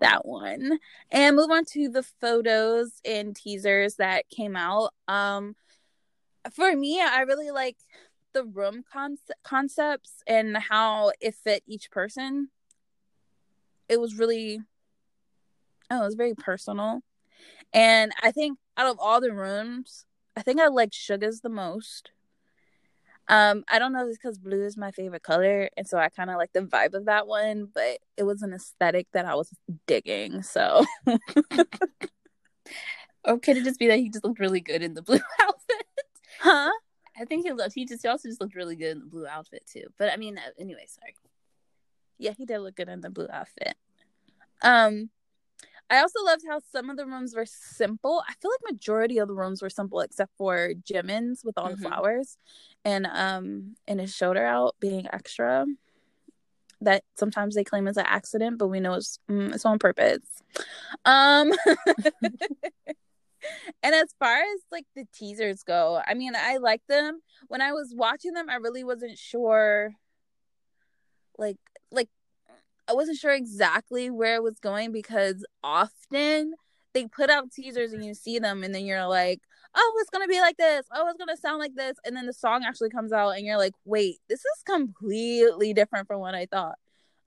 that 0.00 0.26
one 0.26 0.78
and 1.10 1.36
move 1.36 1.50
on 1.50 1.64
to 1.64 1.88
the 1.88 2.02
photos 2.20 3.00
and 3.04 3.34
teasers 3.34 3.96
that 3.96 4.28
came 4.28 4.56
out. 4.56 4.92
Um, 5.08 5.56
for 6.52 6.74
me, 6.76 7.00
I 7.00 7.20
really 7.20 7.50
like 7.50 7.76
the 8.32 8.44
room 8.44 8.84
concept 8.92 9.32
concepts 9.42 10.22
and 10.26 10.56
how 10.56 11.12
it 11.20 11.34
fit 11.34 11.62
each 11.66 11.90
person. 11.90 12.50
It 13.88 14.00
was 14.00 14.18
really, 14.18 14.60
oh, 15.90 16.02
it 16.02 16.04
was 16.04 16.14
very 16.14 16.34
personal, 16.34 17.00
and 17.72 18.12
I 18.22 18.32
think 18.32 18.58
out 18.76 18.88
of 18.88 18.98
all 18.98 19.20
the 19.20 19.32
rooms, 19.32 20.06
I 20.36 20.42
think 20.42 20.60
I 20.60 20.68
like 20.68 20.92
Suga's 20.92 21.40
the 21.40 21.48
most. 21.48 22.10
Um, 23.28 23.64
I 23.68 23.80
don't 23.80 23.92
know 23.92 24.04
if 24.04 24.10
it's 24.10 24.18
because 24.18 24.38
blue 24.38 24.64
is 24.64 24.76
my 24.76 24.92
favorite 24.92 25.22
color, 25.22 25.68
and 25.76 25.86
so 25.86 25.98
I 25.98 26.08
kind 26.10 26.30
of 26.30 26.36
like 26.36 26.52
the 26.52 26.60
vibe 26.60 26.94
of 26.94 27.06
that 27.06 27.26
one, 27.26 27.68
but 27.74 27.98
it 28.16 28.22
was 28.22 28.42
an 28.42 28.52
aesthetic 28.52 29.08
that 29.12 29.24
I 29.24 29.34
was 29.34 29.50
digging. 29.86 30.42
So, 30.42 30.84
or 33.24 33.38
could 33.40 33.56
it 33.56 33.64
just 33.64 33.80
be 33.80 33.88
that 33.88 33.98
he 33.98 34.10
just 34.10 34.24
looked 34.24 34.38
really 34.38 34.60
good 34.60 34.82
in 34.82 34.94
the 34.94 35.02
blue 35.02 35.18
outfit? 35.40 35.86
Huh? 36.40 36.70
I 37.18 37.24
think 37.24 37.46
he 37.46 37.52
looked. 37.52 37.74
He 37.74 37.84
just 37.84 38.02
he 38.02 38.08
also 38.08 38.28
just 38.28 38.40
looked 38.40 38.54
really 38.54 38.76
good 38.76 38.92
in 38.92 39.00
the 39.00 39.06
blue 39.06 39.26
outfit 39.26 39.64
too. 39.66 39.84
But 39.98 40.12
I 40.12 40.16
mean, 40.16 40.38
uh, 40.38 40.50
anyway, 40.58 40.86
sorry. 40.86 41.16
Yeah, 42.18 42.32
he 42.36 42.46
did 42.46 42.58
look 42.60 42.76
good 42.76 42.88
in 42.88 43.00
the 43.00 43.10
blue 43.10 43.28
outfit. 43.30 43.74
Um, 44.62 45.10
I 45.88 46.00
also 46.00 46.24
loved 46.24 46.42
how 46.48 46.60
some 46.72 46.90
of 46.90 46.96
the 46.96 47.06
rooms 47.06 47.34
were 47.34 47.46
simple. 47.46 48.22
I 48.28 48.32
feel 48.40 48.50
like 48.50 48.72
majority 48.72 49.18
of 49.18 49.28
the 49.28 49.34
rooms 49.34 49.62
were 49.62 49.70
simple 49.70 50.00
except 50.00 50.32
for 50.36 50.72
Jimin's 50.84 51.44
with 51.44 51.56
all 51.56 51.68
mm-hmm. 51.68 51.82
the 51.82 51.88
flowers 51.88 52.38
and 52.84 53.06
um 53.06 53.76
and 53.86 54.00
his 54.00 54.14
shoulder 54.14 54.44
out 54.44 54.74
being 54.80 55.06
extra. 55.12 55.64
That 56.80 57.04
sometimes 57.16 57.54
they 57.54 57.64
claim 57.64 57.86
is 57.88 57.96
an 57.96 58.04
accident, 58.06 58.58
but 58.58 58.66
we 58.66 58.80
know 58.80 58.94
it's 58.94 59.18
mm, 59.30 59.54
it's 59.54 59.64
on 59.64 59.78
purpose. 59.78 60.42
Um 61.04 61.52
and 63.82 63.94
as 63.94 64.12
far 64.18 64.38
as 64.38 64.60
like 64.72 64.86
the 64.96 65.06
teasers 65.14 65.62
go, 65.62 66.02
I 66.04 66.14
mean, 66.14 66.32
I 66.36 66.56
like 66.56 66.82
them. 66.88 67.20
When 67.46 67.60
I 67.60 67.72
was 67.72 67.94
watching 67.94 68.32
them, 68.32 68.50
I 68.50 68.56
really 68.56 68.82
wasn't 68.82 69.18
sure 69.18 69.94
I 72.88 72.94
wasn't 72.94 73.18
sure 73.18 73.32
exactly 73.32 74.10
where 74.10 74.36
it 74.36 74.42
was 74.42 74.58
going 74.58 74.92
because 74.92 75.44
often 75.62 76.54
they 76.94 77.06
put 77.06 77.30
out 77.30 77.50
teasers 77.52 77.92
and 77.92 78.04
you 78.04 78.14
see 78.14 78.38
them 78.38 78.64
and 78.64 78.74
then 78.74 78.86
you're 78.86 79.06
like, 79.06 79.40
oh, 79.74 79.98
it's 80.00 80.10
gonna 80.10 80.28
be 80.28 80.40
like 80.40 80.56
this. 80.56 80.86
Oh, 80.94 81.08
it's 81.08 81.18
gonna 81.18 81.36
sound 81.36 81.58
like 81.58 81.74
this. 81.74 81.96
And 82.04 82.16
then 82.16 82.26
the 82.26 82.32
song 82.32 82.64
actually 82.64 82.90
comes 82.90 83.12
out 83.12 83.30
and 83.30 83.44
you're 83.44 83.58
like, 83.58 83.74
wait, 83.84 84.18
this 84.28 84.40
is 84.40 84.62
completely 84.64 85.74
different 85.74 86.06
from 86.06 86.20
what 86.20 86.34
I 86.34 86.46
thought. 86.46 86.78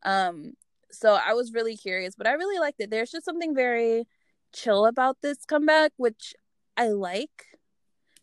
Um, 0.04 0.54
so 0.92 1.14
I 1.24 1.34
was 1.34 1.54
really 1.54 1.78
curious, 1.78 2.16
but 2.16 2.28
I 2.28 2.32
really 2.32 2.60
liked 2.60 2.80
it. 2.80 2.90
There's 2.90 3.12
just 3.12 3.26
something 3.26 3.54
very 3.54 4.08
chill 4.54 4.86
about 4.86 5.18
this 5.22 5.46
comeback, 5.46 5.92
which 5.98 6.34
I 6.76 6.88
like. 6.88 7.46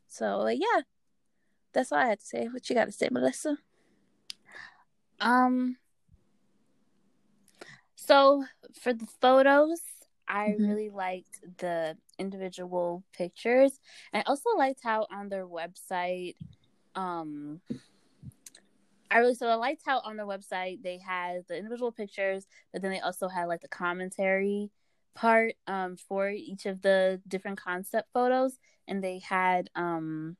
So 0.09 0.38
like, 0.38 0.59
yeah, 0.61 0.83
that's 1.73 1.93
all 1.93 1.99
I 1.99 2.07
had 2.07 2.21
to 2.21 2.26
say. 2.26 2.49
What 2.49 2.69
you 2.69 2.75
got 2.75 2.87
to 2.87 2.93
say, 2.93 3.09
Melissa? 3.11 3.59
Um, 5.21 5.76
so 8.07 8.45
for 8.81 8.93
the 8.93 9.07
photos, 9.21 9.81
I 10.29 10.49
mm-hmm. 10.49 10.67
really 10.69 10.91
liked 10.91 11.41
the 11.59 11.97
individual 12.19 13.05
pictures. 13.13 13.79
I 14.13 14.23
also 14.23 14.51
liked 14.57 14.81
how 14.83 15.07
on 15.11 15.29
their 15.29 15.47
website, 15.47 16.35
um, 16.95 17.61
I 19.11 19.19
really 19.19 19.35
so 19.35 19.49
I 19.49 19.55
liked 19.55 19.83
how 19.87 20.01
on 20.01 20.17
their 20.17 20.27
website 20.27 20.83
they 20.83 20.99
had 20.99 21.45
the 21.49 21.57
individual 21.57 21.93
pictures, 21.93 22.47
but 22.73 22.83
then 22.83 22.91
they 22.91 23.01
also 23.01 23.29
had 23.29 23.47
like 23.47 23.61
the 23.61 23.69
commentary 23.69 24.71
part 25.15 25.55
um 25.67 25.97
for 25.97 26.29
each 26.29 26.67
of 26.67 26.83
the 26.83 27.21
different 27.29 27.59
concept 27.59 28.09
photos, 28.13 28.59
and 28.89 29.03
they 29.03 29.21
had 29.21 29.71
um 29.77 30.37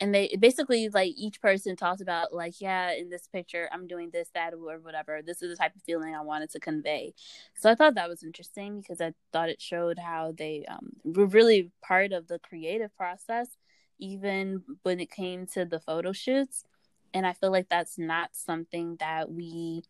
and 0.00 0.14
they 0.14 0.36
basically 0.38 0.88
like 0.88 1.12
each 1.16 1.40
person 1.40 1.76
talked 1.76 2.00
about 2.00 2.34
like 2.34 2.60
yeah 2.60 2.92
in 2.92 3.10
this 3.10 3.26
picture 3.28 3.68
i'm 3.72 3.86
doing 3.86 4.10
this 4.12 4.28
that 4.34 4.52
or 4.52 4.78
whatever. 4.78 5.20
This 5.24 5.42
is 5.42 5.50
the 5.50 5.56
type 5.56 5.74
of 5.76 5.82
feeling 5.82 6.14
i 6.14 6.20
wanted 6.20 6.50
to 6.50 6.60
convey. 6.60 7.14
So 7.54 7.70
i 7.70 7.74
thought 7.74 7.94
that 7.94 8.08
was 8.08 8.22
interesting 8.22 8.80
because 8.80 9.00
i 9.00 9.12
thought 9.32 9.48
it 9.48 9.60
showed 9.60 9.98
how 9.98 10.32
they 10.36 10.64
um, 10.68 10.90
were 11.04 11.26
really 11.26 11.70
part 11.82 12.12
of 12.12 12.28
the 12.28 12.38
creative 12.38 12.94
process 12.96 13.48
even 14.00 14.62
when 14.82 14.98
it 14.98 15.10
came 15.10 15.46
to 15.46 15.64
the 15.64 15.80
photo 15.80 16.12
shoots. 16.12 16.64
And 17.12 17.26
i 17.26 17.32
feel 17.32 17.52
like 17.52 17.68
that's 17.68 17.98
not 17.98 18.30
something 18.32 18.96
that 19.00 19.30
we 19.30 19.84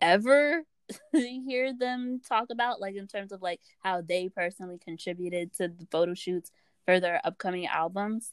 ever 0.00 0.64
hear 1.12 1.72
them 1.72 2.20
talk 2.28 2.48
about 2.50 2.80
like 2.80 2.96
in 2.96 3.06
terms 3.06 3.32
of 3.32 3.40
like 3.40 3.60
how 3.82 4.02
they 4.02 4.28
personally 4.28 4.78
contributed 4.82 5.52
to 5.54 5.68
the 5.68 5.86
photo 5.90 6.12
shoots 6.12 6.50
for 6.84 6.98
their 6.98 7.20
upcoming 7.24 7.66
albums 7.66 8.32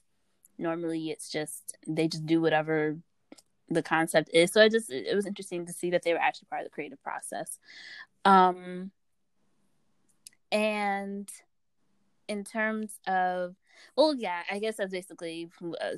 normally 0.60 1.10
it's 1.10 1.30
just 1.30 1.78
they 1.88 2.08
just 2.08 2.25
do 2.25 2.42
whatever 2.42 2.98
the 3.70 3.84
concept 3.84 4.30
is. 4.34 4.51
So 4.51 4.62
i 4.62 4.70
just 4.70 4.92
it 4.92 5.16
was 5.16 5.25
interesting 5.25 5.66
to 5.66 5.74
see 5.74 5.92
that 5.92 6.04
they 6.04 6.13
were 6.13 6.20
actually 6.20 6.48
part 6.50 6.62
of 6.62 6.66
the 6.66 6.74
creative 6.74 7.01
process. 7.01 7.60
Um 8.25 8.92
and 10.51 11.30
in 12.28 12.44
terms 12.44 13.00
of 13.08 13.56
well 13.96 14.16
yeah 14.16 14.42
i 14.51 14.60
guess 14.60 14.78
that's 14.78 14.92
basically 14.92 15.50
uh, 15.82 15.89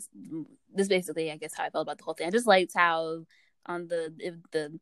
this 0.73 0.87
basically 0.87 1.31
i 1.31 1.37
guess 1.37 1.53
how 1.55 1.63
i 1.63 1.69
felt 1.69 1.83
about 1.83 1.97
the 1.97 2.03
whole 2.03 2.13
thing. 2.13 2.27
I 2.27 2.31
just 2.31 2.47
liked 2.47 2.73
how 2.75 3.25
on 3.65 3.87
the 3.87 4.13
if 4.19 4.35
the 4.51 4.79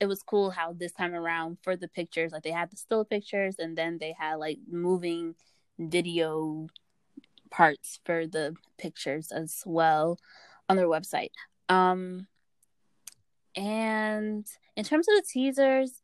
it 0.00 0.06
was 0.06 0.22
cool 0.22 0.50
how 0.50 0.72
this 0.72 0.92
time 0.92 1.14
around 1.14 1.58
for 1.62 1.76
the 1.76 1.88
pictures 1.88 2.32
like 2.32 2.42
they 2.42 2.50
had 2.50 2.70
the 2.70 2.76
still 2.76 3.04
pictures 3.04 3.56
and 3.58 3.78
then 3.78 3.98
they 3.98 4.14
had 4.18 4.34
like 4.36 4.58
moving 4.68 5.34
video 5.78 6.66
parts 7.52 8.00
for 8.04 8.26
the 8.26 8.56
pictures 8.78 9.30
as 9.30 9.62
well 9.64 10.18
on 10.68 10.76
their 10.76 10.88
website. 10.88 11.30
Um, 11.68 12.26
and 13.54 14.46
in 14.76 14.84
terms 14.84 15.06
of 15.08 15.14
the 15.16 15.26
teasers, 15.30 16.00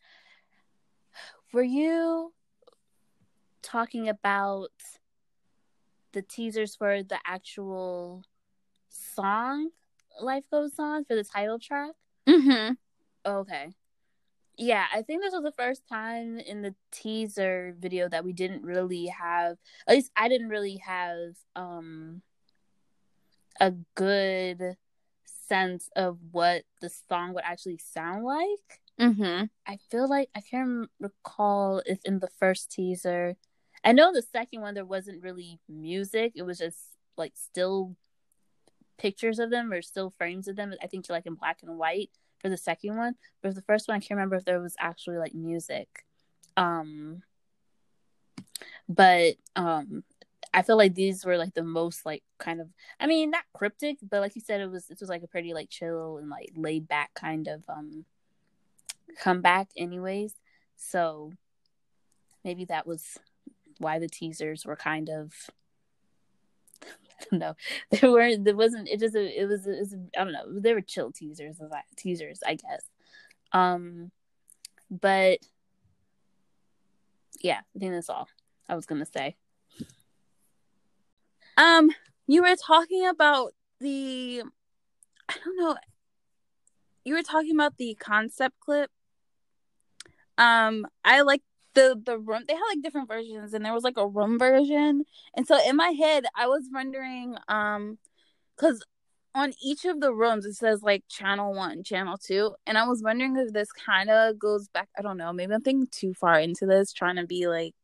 were 1.52 1.62
you 1.62 2.32
talking 3.62 4.08
about 4.08 4.70
the 6.12 6.22
teasers 6.22 6.76
for 6.76 7.02
the 7.02 7.18
actual 7.26 8.22
song 8.88 9.70
Life 10.20 10.44
Goes 10.50 10.78
On 10.78 11.04
for 11.04 11.16
the 11.16 11.24
title 11.24 11.58
track? 11.58 11.92
Mm-hmm. 12.28 12.74
Okay 13.26 13.74
yeah, 14.58 14.86
I 14.92 15.02
think 15.02 15.22
this 15.22 15.32
was 15.32 15.44
the 15.44 15.52
first 15.52 15.86
time 15.88 16.38
in 16.38 16.62
the 16.62 16.74
teaser 16.90 17.76
video 17.78 18.08
that 18.08 18.24
we 18.24 18.32
didn't 18.32 18.62
really 18.62 19.06
have 19.06 19.56
at 19.86 19.94
least 19.94 20.10
I 20.16 20.28
didn't 20.28 20.48
really 20.48 20.78
have 20.84 21.36
um 21.54 22.22
a 23.60 23.72
good 23.94 24.76
sense 25.24 25.88
of 25.96 26.18
what 26.32 26.64
the 26.80 26.90
song 26.90 27.34
would 27.34 27.44
actually 27.44 27.78
sound 27.78 28.24
like. 28.24 28.80
Mm-hmm. 29.00 29.44
I 29.66 29.78
feel 29.90 30.08
like 30.08 30.28
I 30.34 30.40
can't 30.40 30.90
recall 31.00 31.80
if 31.86 32.00
in 32.04 32.18
the 32.18 32.28
first 32.38 32.70
teaser 32.70 33.36
I 33.84 33.92
know 33.92 34.12
the 34.12 34.22
second 34.22 34.60
one 34.60 34.74
there 34.74 34.84
wasn't 34.84 35.22
really 35.22 35.60
music. 35.68 36.32
It 36.34 36.42
was 36.42 36.58
just 36.58 36.78
like 37.16 37.34
still 37.36 37.94
pictures 38.98 39.38
of 39.38 39.50
them 39.50 39.72
or 39.72 39.82
still 39.82 40.10
frames 40.10 40.48
of 40.48 40.56
them. 40.56 40.74
I 40.82 40.88
think 40.88 41.08
like 41.08 41.26
in 41.26 41.34
black 41.34 41.60
and 41.62 41.78
white 41.78 42.10
for 42.38 42.48
the 42.48 42.56
second 42.56 42.96
one, 42.96 43.14
but 43.42 43.50
for 43.50 43.54
the 43.54 43.62
first 43.62 43.88
one, 43.88 43.96
I 43.96 44.00
can't 44.00 44.12
remember 44.12 44.36
if 44.36 44.44
there 44.44 44.60
was 44.60 44.76
actually 44.78 45.18
like 45.18 45.34
music. 45.34 45.88
Um, 46.56 47.22
but 48.88 49.36
um, 49.56 50.04
I 50.52 50.62
feel 50.62 50.76
like 50.76 50.94
these 50.94 51.24
were 51.24 51.36
like 51.36 51.54
the 51.54 51.62
most 51.62 52.06
like 52.06 52.22
kind 52.38 52.60
of 52.60 52.68
I 52.98 53.06
mean 53.06 53.30
not 53.30 53.44
cryptic, 53.54 53.98
but 54.02 54.20
like 54.20 54.34
you 54.34 54.42
said, 54.42 54.60
it 54.60 54.70
was 54.70 54.86
this 54.86 55.00
was 55.00 55.08
like 55.08 55.22
a 55.22 55.28
pretty 55.28 55.52
like 55.52 55.70
chill 55.70 56.18
and 56.18 56.30
like 56.30 56.50
laid 56.56 56.88
back 56.88 57.12
kind 57.14 57.48
of 57.48 57.64
um 57.68 58.04
comeback, 59.20 59.68
anyways. 59.76 60.34
So 60.76 61.32
maybe 62.44 62.64
that 62.66 62.86
was 62.86 63.18
why 63.78 63.98
the 63.98 64.08
teasers 64.08 64.64
were 64.64 64.76
kind 64.76 65.08
of 65.10 65.32
I 66.84 67.24
don't 67.30 67.40
know. 67.40 67.54
There 67.90 68.10
weren't. 68.10 68.44
There 68.44 68.56
wasn't. 68.56 68.88
It 68.88 69.00
just. 69.00 69.14
It 69.16 69.46
was. 69.48 69.66
It 69.66 69.78
was. 69.78 69.94
I 70.16 70.24
don't 70.24 70.32
know. 70.32 70.60
There 70.60 70.74
were 70.74 70.80
chill 70.80 71.12
teasers. 71.12 71.60
Teasers, 71.96 72.40
I 72.46 72.54
guess. 72.54 72.82
Um, 73.52 74.10
but 74.90 75.38
yeah, 77.40 77.60
I 77.74 77.78
think 77.78 77.92
that's 77.92 78.10
all 78.10 78.28
I 78.68 78.74
was 78.74 78.86
gonna 78.86 79.06
say. 79.06 79.36
Um, 81.56 81.90
you 82.26 82.42
were 82.42 82.56
talking 82.56 83.06
about 83.06 83.52
the. 83.80 84.42
I 85.28 85.34
don't 85.44 85.56
know. 85.58 85.76
You 87.04 87.14
were 87.14 87.22
talking 87.22 87.54
about 87.54 87.76
the 87.78 87.96
concept 87.98 88.60
clip. 88.60 88.90
Um, 90.36 90.86
I 91.04 91.22
like 91.22 91.42
the 91.78 92.00
the 92.04 92.18
room 92.18 92.42
they 92.48 92.54
had 92.54 92.62
like 92.70 92.82
different 92.82 93.08
versions 93.08 93.54
and 93.54 93.64
there 93.64 93.72
was 93.72 93.84
like 93.84 93.96
a 93.96 94.06
room 94.06 94.38
version 94.38 95.04
and 95.34 95.46
so 95.46 95.58
in 95.68 95.76
my 95.76 95.90
head 95.90 96.24
i 96.36 96.46
was 96.46 96.68
wondering 96.72 97.36
um 97.48 97.98
because 98.56 98.84
on 99.34 99.52
each 99.62 99.84
of 99.84 100.00
the 100.00 100.12
rooms 100.12 100.44
it 100.44 100.54
says 100.54 100.82
like 100.82 101.04
channel 101.08 101.54
one 101.54 101.84
channel 101.84 102.18
two 102.18 102.54
and 102.66 102.76
i 102.76 102.86
was 102.86 103.02
wondering 103.02 103.36
if 103.36 103.52
this 103.52 103.70
kind 103.72 104.10
of 104.10 104.38
goes 104.38 104.68
back 104.68 104.88
i 104.98 105.02
don't 105.02 105.16
know 105.16 105.32
maybe 105.32 105.54
i'm 105.54 105.62
thinking 105.62 105.86
too 105.90 106.12
far 106.14 106.40
into 106.40 106.66
this 106.66 106.92
trying 106.92 107.16
to 107.16 107.26
be 107.26 107.46
like 107.46 107.74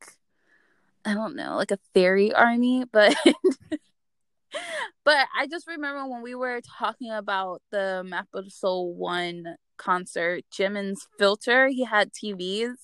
i 1.04 1.14
don't 1.14 1.36
know 1.36 1.56
like 1.56 1.70
a 1.70 1.78
fairy 1.92 2.32
army 2.32 2.84
but 2.90 3.14
but 5.04 5.26
i 5.38 5.46
just 5.48 5.68
remember 5.68 6.08
when 6.08 6.22
we 6.22 6.34
were 6.34 6.60
talking 6.78 7.12
about 7.12 7.62
the 7.70 8.02
map 8.04 8.26
of 8.34 8.50
soul 8.50 8.92
one 8.92 9.56
concert 9.76 10.44
jimin's 10.50 11.06
filter 11.18 11.68
he 11.68 11.84
had 11.84 12.12
tvs 12.12 12.76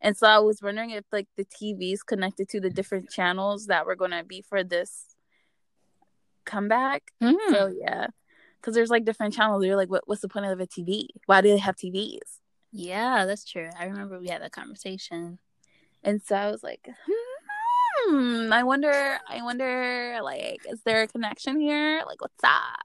and 0.00 0.16
so 0.16 0.26
I 0.26 0.38
was 0.38 0.62
wondering 0.62 0.90
if 0.90 1.04
like 1.10 1.26
the 1.36 1.44
TVs 1.44 2.04
connected 2.06 2.48
to 2.50 2.60
the 2.60 2.70
different 2.70 3.10
channels 3.10 3.66
that 3.66 3.86
were 3.86 3.96
going 3.96 4.10
to 4.10 4.24
be 4.24 4.42
for 4.42 4.62
this 4.62 5.16
comeback. 6.44 7.12
Mm. 7.22 7.36
So 7.50 7.72
yeah, 7.76 8.08
because 8.60 8.74
there's 8.74 8.90
like 8.90 9.04
different 9.04 9.34
channels. 9.34 9.64
You're 9.64 9.76
like, 9.76 9.90
what, 9.90 10.06
what's 10.06 10.22
the 10.22 10.28
point 10.28 10.46
of 10.46 10.60
a 10.60 10.66
TV? 10.66 11.08
Why 11.26 11.40
do 11.40 11.48
they 11.48 11.58
have 11.58 11.76
TVs? 11.76 12.40
Yeah, 12.72 13.24
that's 13.26 13.44
true. 13.44 13.70
I 13.78 13.86
remember 13.86 14.18
we 14.18 14.28
had 14.28 14.42
that 14.42 14.52
conversation, 14.52 15.38
and 16.04 16.22
so 16.22 16.36
I 16.36 16.50
was 16.50 16.62
like, 16.62 16.88
hmm, 17.06 18.52
I 18.52 18.64
wonder, 18.64 19.18
I 19.28 19.42
wonder, 19.42 20.18
like, 20.22 20.60
is 20.68 20.82
there 20.84 21.02
a 21.02 21.08
connection 21.08 21.58
here? 21.58 22.02
Like, 22.06 22.20
what's 22.20 22.44
up? 22.44 22.84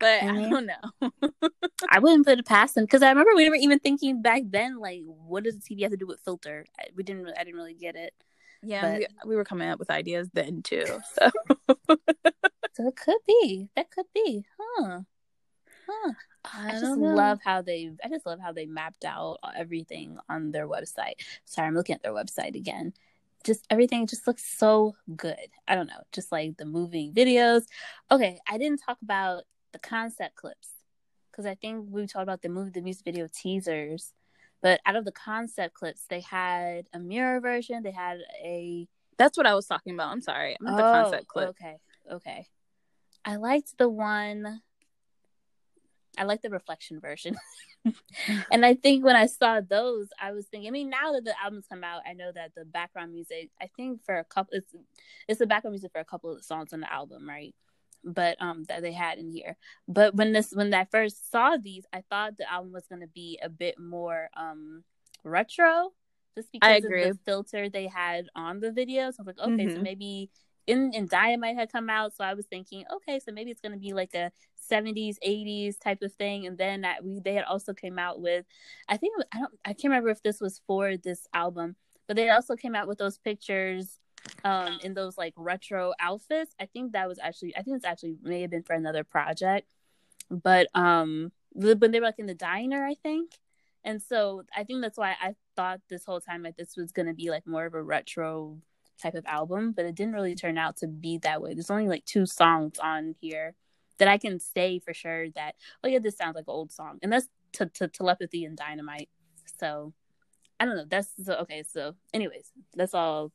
But 0.00 0.20
mm-hmm. 0.20 0.44
I 0.44 0.48
don't 0.48 0.66
know. 0.66 1.30
I 1.88 1.98
wouldn't 1.98 2.26
put 2.26 2.38
it 2.38 2.46
past 2.46 2.74
them 2.74 2.84
because 2.84 3.02
I 3.02 3.10
remember 3.10 3.32
we 3.36 3.48
were 3.48 3.54
even 3.54 3.78
thinking 3.78 4.22
back 4.22 4.42
then, 4.46 4.78
like, 4.80 5.02
what 5.04 5.44
does 5.44 5.58
the 5.58 5.62
TV 5.62 5.82
have 5.82 5.92
to 5.92 5.96
do 5.96 6.06
with 6.06 6.20
filter? 6.20 6.64
We 6.96 7.02
didn't, 7.02 7.28
I 7.38 7.44
didn't 7.44 7.56
really 7.56 7.74
get 7.74 7.94
it. 7.94 8.14
Yeah, 8.62 8.98
we, 8.98 9.06
we, 9.26 9.36
were 9.36 9.44
coming 9.44 9.68
up 9.68 9.78
with 9.78 9.90
ideas 9.90 10.28
then 10.32 10.62
too. 10.62 10.84
So, 11.14 11.30
so 12.74 12.88
it 12.88 12.96
could 12.96 13.18
be. 13.26 13.68
That 13.76 13.90
could 13.90 14.06
be, 14.14 14.44
huh? 14.58 15.00
Huh. 15.88 16.12
I, 16.44 16.68
I 16.68 16.80
just 16.80 16.98
love 16.98 17.40
how 17.44 17.62
they. 17.62 17.90
I 18.04 18.08
just 18.08 18.26
love 18.26 18.38
how 18.40 18.52
they 18.52 18.66
mapped 18.66 19.04
out 19.04 19.38
everything 19.56 20.18
on 20.28 20.50
their 20.50 20.68
website. 20.68 21.14
Sorry, 21.44 21.68
I'm 21.68 21.74
looking 21.74 21.94
at 21.94 22.02
their 22.02 22.12
website 22.12 22.54
again 22.54 22.92
just 23.44 23.66
everything 23.70 24.06
just 24.06 24.26
looks 24.26 24.44
so 24.44 24.94
good. 25.16 25.36
I 25.66 25.74
don't 25.74 25.86
know, 25.86 26.02
just 26.12 26.30
like 26.30 26.56
the 26.56 26.66
moving 26.66 27.12
videos. 27.12 27.62
Okay, 28.10 28.38
I 28.48 28.58
didn't 28.58 28.82
talk 28.84 28.98
about 29.02 29.44
the 29.72 29.78
concept 29.78 30.36
clips 30.36 30.68
because 31.30 31.46
I 31.46 31.54
think 31.54 31.86
we 31.90 32.06
talked 32.06 32.22
about 32.22 32.42
the 32.42 32.48
movie, 32.48 32.70
the 32.70 32.82
music 32.82 33.04
video 33.04 33.28
teasers. 33.32 34.12
But 34.62 34.80
out 34.84 34.96
of 34.96 35.04
the 35.04 35.12
concept 35.12 35.74
clips, 35.74 36.04
they 36.10 36.20
had 36.20 36.86
a 36.92 36.98
mirror 36.98 37.40
version. 37.40 37.82
They 37.82 37.92
had 37.92 38.18
a. 38.44 38.86
That's 39.16 39.38
what 39.38 39.46
I 39.46 39.54
was 39.54 39.66
talking 39.66 39.94
about. 39.94 40.12
I'm 40.12 40.20
sorry. 40.20 40.56
I'm 40.60 40.74
oh, 40.74 40.76
the 40.76 40.82
concept 40.82 41.28
clip. 41.28 41.48
Okay. 41.50 41.76
Okay. 42.10 42.46
I 43.24 43.36
liked 43.36 43.78
the 43.78 43.88
one. 43.88 44.60
I 46.18 46.24
like 46.24 46.42
the 46.42 46.50
reflection 46.50 47.00
version. 47.00 47.36
and 48.50 48.66
I 48.66 48.74
think 48.74 49.04
when 49.04 49.16
I 49.16 49.26
saw 49.26 49.60
those, 49.60 50.08
I 50.20 50.32
was 50.32 50.46
thinking. 50.46 50.68
I 50.68 50.72
mean, 50.72 50.90
now 50.90 51.12
that 51.12 51.24
the 51.24 51.34
albums 51.42 51.66
come 51.66 51.82
out, 51.82 52.02
I 52.06 52.12
know 52.12 52.30
that 52.32 52.52
the 52.54 52.66
background 52.66 53.12
music. 53.12 53.50
I 53.60 53.70
think 53.76 54.04
for 54.04 54.18
a 54.18 54.24
couple, 54.24 54.50
it's 54.52 54.74
it's 55.26 55.38
the 55.38 55.46
background 55.46 55.72
music 55.72 55.92
for 55.92 56.00
a 56.00 56.04
couple 56.04 56.36
of 56.36 56.44
songs 56.44 56.74
on 56.74 56.80
the 56.80 56.92
album, 56.92 57.26
right? 57.26 57.54
But 58.04 58.36
um 58.40 58.64
that 58.64 58.82
they 58.82 58.92
had 58.92 59.18
in 59.18 59.30
here. 59.30 59.56
But 59.88 60.14
when 60.14 60.32
this 60.32 60.52
when 60.52 60.72
I 60.72 60.84
first 60.84 61.30
saw 61.30 61.56
these, 61.56 61.84
I 61.92 62.02
thought 62.08 62.36
the 62.36 62.50
album 62.50 62.72
was 62.72 62.86
gonna 62.88 63.06
be 63.06 63.38
a 63.42 63.48
bit 63.48 63.78
more 63.78 64.28
um 64.36 64.84
retro, 65.24 65.92
just 66.36 66.50
because 66.52 66.84
of 66.84 66.90
the 66.90 67.18
filter 67.24 67.68
they 67.68 67.86
had 67.86 68.26
on 68.34 68.60
the 68.60 68.70
videos. 68.70 69.14
I 69.18 69.22
was 69.22 69.26
like, 69.26 69.38
okay, 69.38 69.66
mm-hmm. 69.66 69.76
so 69.76 69.82
maybe 69.82 70.30
in 70.66 70.92
in 70.94 71.06
Dynamite 71.06 71.56
had 71.56 71.72
come 71.72 71.90
out, 71.90 72.14
so 72.14 72.24
I 72.24 72.34
was 72.34 72.46
thinking, 72.46 72.84
okay, 72.96 73.20
so 73.20 73.32
maybe 73.32 73.50
it's 73.50 73.60
gonna 73.60 73.76
be 73.76 73.92
like 73.92 74.14
a 74.14 74.30
70s 74.70 75.16
80s 75.26 75.80
type 75.80 76.02
of 76.02 76.12
thing 76.14 76.46
and 76.46 76.56
then 76.56 76.82
that 76.82 77.04
we 77.04 77.18
they 77.18 77.34
had 77.34 77.44
also 77.44 77.74
came 77.74 77.98
out 77.98 78.20
with 78.20 78.44
i 78.88 78.96
think 78.96 79.14
i 79.32 79.38
don't 79.38 79.52
i 79.64 79.70
can't 79.70 79.84
remember 79.84 80.10
if 80.10 80.22
this 80.22 80.40
was 80.40 80.60
for 80.66 80.96
this 80.96 81.26
album 81.34 81.74
but 82.06 82.16
they 82.16 82.28
also 82.28 82.56
came 82.56 82.74
out 82.74 82.86
with 82.86 82.98
those 82.98 83.18
pictures 83.18 83.98
um 84.44 84.78
in 84.82 84.94
those 84.94 85.16
like 85.18 85.34
retro 85.36 85.92
outfits 86.00 86.54
i 86.60 86.66
think 86.66 86.92
that 86.92 87.08
was 87.08 87.18
actually 87.18 87.56
i 87.56 87.62
think 87.62 87.76
it's 87.76 87.84
actually 87.84 88.16
may 88.22 88.42
have 88.42 88.50
been 88.50 88.62
for 88.62 88.74
another 88.74 89.04
project. 89.04 89.68
But 90.30 90.68
um 90.74 91.32
when 91.52 91.90
they 91.90 92.00
were 92.00 92.06
like 92.06 92.18
in 92.18 92.26
the 92.26 92.34
diner 92.34 92.84
i 92.84 92.94
think. 92.94 93.32
And 93.82 94.00
so 94.02 94.44
i 94.56 94.64
think 94.64 94.82
that's 94.82 94.98
why 94.98 95.16
i 95.20 95.34
thought 95.56 95.80
this 95.88 96.04
whole 96.04 96.20
time 96.20 96.42
that 96.42 96.56
this 96.56 96.76
was 96.76 96.92
to 96.92 97.14
be 97.14 97.30
like 97.30 97.46
more 97.46 97.66
of 97.66 97.74
a 97.74 97.82
retro 97.82 98.58
type 99.00 99.14
of 99.14 99.24
album 99.26 99.72
but 99.72 99.86
it 99.86 99.94
didn't 99.94 100.12
really 100.12 100.34
turn 100.34 100.58
out 100.58 100.76
to 100.76 100.86
be 100.86 101.18
that 101.18 101.40
way. 101.40 101.54
There's 101.54 101.70
only 101.70 101.88
like 101.88 102.04
two 102.04 102.26
songs 102.26 102.78
on 102.78 103.14
here 103.20 103.54
that 103.98 104.08
i 104.08 104.16
can 104.16 104.40
say 104.40 104.78
for 104.78 104.94
sure 104.94 105.28
that 105.30 105.54
oh 105.84 105.88
yeah 105.88 105.98
this 105.98 106.16
sounds 106.16 106.34
like 106.34 106.46
an 106.46 106.54
old 106.54 106.72
song. 106.72 106.98
And 107.02 107.12
that's 107.12 107.28
to, 107.52 107.66
to 107.66 107.88
telepathy 107.88 108.44
and 108.44 108.56
dynamite. 108.56 109.08
So 109.58 109.92
i 110.60 110.66
don't 110.66 110.76
know. 110.76 110.84
That's 110.86 111.10
so, 111.24 111.34
okay. 111.36 111.64
So 111.66 111.94
anyways 112.12 112.52
that's 112.74 112.94
all 112.94 113.32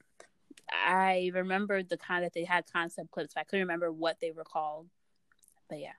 I 0.71 1.31
remembered 1.33 1.89
the 1.89 1.97
kind 1.97 2.23
that 2.23 2.33
they 2.33 2.43
had 2.43 2.65
concept 2.71 3.11
clips, 3.11 3.33
but 3.33 3.41
I 3.41 3.43
couldn't 3.43 3.65
remember 3.65 3.91
what 3.91 4.17
they 4.21 4.31
were 4.31 4.43
called. 4.43 4.87
But 5.69 5.79
yeah. 5.79 5.93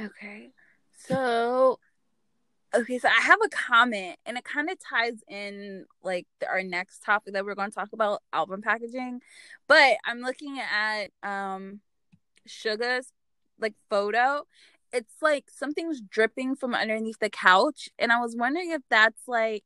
Okay. 0.00 0.50
So 0.96 1.78
okay, 2.74 2.98
so 2.98 3.08
I 3.08 3.20
have 3.20 3.38
a 3.44 3.48
comment 3.48 4.16
and 4.26 4.36
it 4.36 4.44
kind 4.44 4.68
of 4.68 4.78
ties 4.80 5.22
in 5.28 5.86
like 6.02 6.26
our 6.48 6.62
next 6.62 7.02
topic 7.04 7.34
that 7.34 7.44
we're 7.44 7.54
going 7.54 7.70
to 7.70 7.74
talk 7.74 7.92
about 7.92 8.22
album 8.32 8.62
packaging. 8.62 9.20
But 9.68 9.96
I'm 10.04 10.20
looking 10.20 10.58
at 10.60 11.08
um 11.22 11.80
Suga's 12.46 13.12
like 13.58 13.74
photo. 13.88 14.46
It's 14.92 15.22
like 15.22 15.50
something's 15.50 16.00
dripping 16.00 16.56
from 16.56 16.74
underneath 16.74 17.18
the 17.18 17.30
couch 17.30 17.88
and 17.98 18.12
I 18.12 18.20
was 18.20 18.36
wondering 18.36 18.70
if 18.70 18.82
that's 18.90 19.22
like 19.26 19.64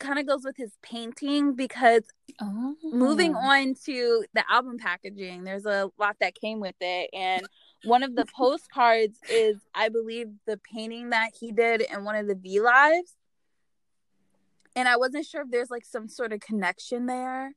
kind 0.00 0.18
of 0.18 0.26
goes 0.26 0.42
with 0.44 0.56
his 0.56 0.72
painting 0.82 1.54
because 1.54 2.02
oh. 2.40 2.74
moving 2.82 3.34
on 3.34 3.74
to 3.84 4.24
the 4.34 4.44
album 4.50 4.78
packaging, 4.78 5.44
there's 5.44 5.66
a 5.66 5.90
lot 5.98 6.16
that 6.20 6.34
came 6.34 6.58
with 6.58 6.74
it. 6.80 7.10
And 7.12 7.46
one 7.84 8.02
of 8.02 8.16
the 8.16 8.24
postcards 8.36 9.18
is, 9.30 9.58
I 9.74 9.88
believe, 9.88 10.28
the 10.46 10.58
painting 10.74 11.10
that 11.10 11.30
he 11.38 11.52
did 11.52 11.82
in 11.82 12.04
one 12.04 12.16
of 12.16 12.26
the 12.26 12.34
V 12.34 12.60
Lives. 12.60 13.14
And 14.74 14.88
I 14.88 14.96
wasn't 14.96 15.26
sure 15.26 15.42
if 15.42 15.50
there's 15.50 15.70
like 15.70 15.84
some 15.84 16.08
sort 16.08 16.32
of 16.32 16.40
connection 16.40 17.06
there. 17.06 17.52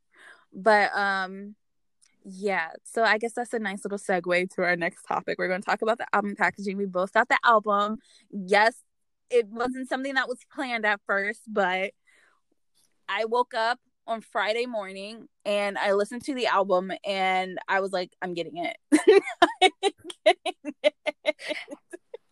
But 0.54 0.96
um 0.96 1.56
yeah, 2.26 2.70
so 2.84 3.04
I 3.04 3.18
guess 3.18 3.34
that's 3.34 3.54
a 3.54 3.60
nice 3.60 3.84
little 3.84 3.98
segue 3.98 4.50
to 4.56 4.64
our 4.64 4.78
next 4.78 5.04
topic. 5.04 5.38
We're 5.38 5.50
going 5.50 5.62
to 5.62 5.66
talk 5.66 5.82
about 5.82 5.98
the 5.98 6.08
album 6.14 6.36
packaging. 6.38 6.78
We 6.78 6.86
both 6.86 7.12
got 7.12 7.28
the 7.28 7.38
album. 7.44 7.98
Yes, 8.32 8.76
it 9.30 9.48
wasn't 9.48 9.90
something 9.90 10.14
that 10.14 10.30
was 10.30 10.40
planned 10.54 10.86
at 10.86 11.02
first, 11.06 11.42
but 11.48 11.92
I 13.08 13.26
woke 13.26 13.54
up 13.54 13.80
on 14.08 14.22
Friday 14.22 14.66
morning 14.66 15.28
and 15.46 15.78
I 15.78 15.94
listened 15.94 16.24
to 16.26 16.34
the 16.34 16.48
album 16.48 16.92
and 17.06 17.58
I 17.68 17.80
was 17.80 17.92
like, 17.92 18.12
I'm 18.22 18.34
getting 18.34 18.58
it. 18.58 18.78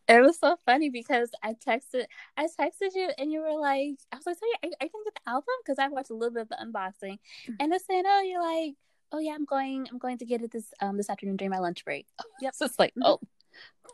it. 0.07 0.21
was 0.21 0.39
so 0.39 0.57
funny 0.65 0.89
because 0.89 1.29
I 1.43 1.53
texted, 1.53 2.05
I 2.37 2.45
texted 2.45 2.95
you 2.95 3.09
and 3.17 3.31
you 3.31 3.41
were 3.41 3.59
like, 3.59 3.95
I 4.11 4.17
was 4.17 4.25
like, 4.25 4.37
so 4.37 4.45
are, 4.63 4.69
are 4.81 4.85
you 4.85 4.89
gonna 4.91 5.05
get 5.05 5.15
the 5.23 5.29
album? 5.29 5.53
Because 5.63 5.79
I 5.79 5.87
watched 5.87 6.09
a 6.09 6.15
little 6.15 6.33
bit 6.33 6.43
of 6.43 6.49
the 6.49 6.57
unboxing, 6.57 7.17
mm. 7.47 7.55
and 7.59 7.73
I 7.73 7.77
said, 7.77 8.03
oh, 8.05 8.21
you're 8.21 8.41
like, 8.41 8.73
oh 9.11 9.19
yeah, 9.19 9.33
I'm 9.33 9.45
going, 9.45 9.87
I'm 9.91 9.97
going 9.97 10.17
to 10.17 10.25
get 10.25 10.41
it 10.41 10.51
this 10.51 10.73
um 10.81 10.97
this 10.97 11.09
afternoon 11.09 11.37
during 11.37 11.51
my 11.51 11.59
lunch 11.59 11.85
break. 11.85 12.07
Yep. 12.41 12.55
so 12.55 12.65
it's 12.65 12.79
like, 12.79 12.91
mm-hmm. 12.91 13.03
oh, 13.05 13.19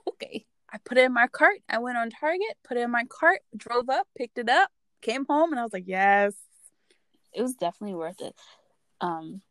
okay. 0.10 0.46
I 0.72 0.80
put 0.84 0.98
it 0.98 1.06
in 1.06 1.14
my 1.14 1.28
cart. 1.28 1.60
I 1.70 1.78
went 1.78 1.98
on 1.98 2.10
Target, 2.10 2.58
put 2.68 2.76
it 2.76 2.82
in 2.82 2.92
my 2.92 3.06
cart, 3.08 3.40
drove 3.56 3.90
up, 3.90 4.06
picked 4.18 4.38
it 4.38 4.50
up, 4.50 4.70
came 5.02 5.26
home, 5.26 5.52
and 5.52 5.60
I 5.60 5.64
was 5.64 5.72
like, 5.72 5.88
yes 5.88 6.34
it 7.38 7.42
was 7.44 7.54
definitely 7.54 7.96
worth 7.96 8.20
it. 8.20 8.36
Um, 9.00 9.42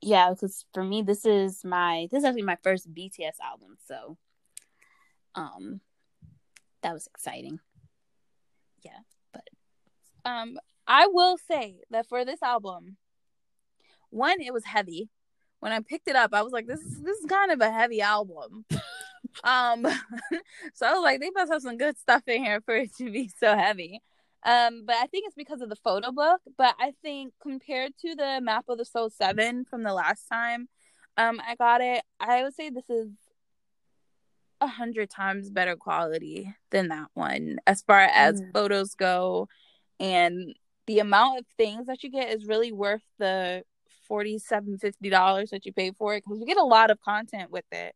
yeah, 0.00 0.30
because 0.30 0.64
for 0.72 0.82
me, 0.82 1.02
this 1.02 1.24
is 1.24 1.64
my 1.64 2.08
this 2.10 2.20
is 2.20 2.24
actually 2.24 2.42
my 2.42 2.56
first 2.62 2.92
BTS 2.92 3.38
album, 3.42 3.76
so 3.86 4.16
um, 5.34 5.80
that 6.82 6.94
was 6.94 7.06
exciting. 7.06 7.60
Yeah, 8.82 9.00
but 9.32 9.48
um, 10.24 10.58
I 10.86 11.08
will 11.08 11.36
say 11.36 11.80
that 11.90 12.08
for 12.08 12.24
this 12.24 12.42
album, 12.42 12.96
one, 14.10 14.40
it 14.40 14.52
was 14.52 14.64
heavy. 14.64 15.10
When 15.60 15.72
I 15.72 15.80
picked 15.80 16.08
it 16.08 16.16
up, 16.16 16.32
I 16.32 16.42
was 16.42 16.52
like, 16.52 16.66
"This 16.66 16.80
is 16.80 17.02
this 17.02 17.18
is 17.18 17.26
kind 17.26 17.50
of 17.50 17.60
a 17.60 17.70
heavy 17.70 18.00
album." 18.00 18.64
um, 19.44 19.82
so 20.74 20.86
I 20.86 20.92
was 20.92 21.02
like, 21.02 21.20
"They 21.20 21.30
must 21.30 21.52
have 21.52 21.62
some 21.62 21.76
good 21.76 21.98
stuff 21.98 22.22
in 22.26 22.44
here 22.44 22.60
for 22.62 22.76
it 22.76 22.94
to 22.96 23.10
be 23.10 23.30
so 23.40 23.56
heavy." 23.56 24.02
Um, 24.46 24.84
but 24.86 24.96
I 24.96 25.06
think 25.06 25.26
it's 25.26 25.34
because 25.34 25.60
of 25.60 25.68
the 25.68 25.76
photo 25.76 26.12
book. 26.12 26.40
But 26.56 26.74
I 26.78 26.92
think 27.02 27.34
compared 27.42 27.92
to 28.02 28.14
the 28.14 28.40
Map 28.42 28.64
of 28.68 28.78
the 28.78 28.84
Soul 28.84 29.10
7 29.10 29.64
from 29.64 29.82
the 29.82 29.92
last 29.92 30.26
time 30.30 30.68
um 31.16 31.40
I 31.46 31.54
got 31.54 31.80
it, 31.80 32.02
I 32.20 32.42
would 32.42 32.54
say 32.54 32.70
this 32.70 32.88
is 32.90 33.08
a 34.60 34.66
hundred 34.66 35.10
times 35.10 35.50
better 35.50 35.76
quality 35.76 36.54
than 36.70 36.88
that 36.88 37.08
one 37.14 37.58
as 37.66 37.82
far 37.82 38.00
as 38.00 38.40
mm. 38.40 38.52
photos 38.54 38.94
go 38.94 39.48
and 40.00 40.54
the 40.86 41.00
amount 41.00 41.40
of 41.40 41.46
things 41.58 41.86
that 41.86 42.02
you 42.02 42.10
get 42.10 42.30
is 42.30 42.46
really 42.46 42.72
worth 42.72 43.02
the 43.18 43.62
$47, 44.10 44.80
$50 44.80 45.50
that 45.50 45.66
you 45.66 45.72
pay 45.72 45.90
for 45.90 46.14
it 46.14 46.22
because 46.24 46.38
you 46.40 46.46
get 46.46 46.56
a 46.56 46.64
lot 46.64 46.90
of 46.90 47.00
content 47.00 47.50
with 47.50 47.64
it 47.72 47.94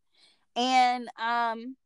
and 0.57 1.09
um 1.19 1.77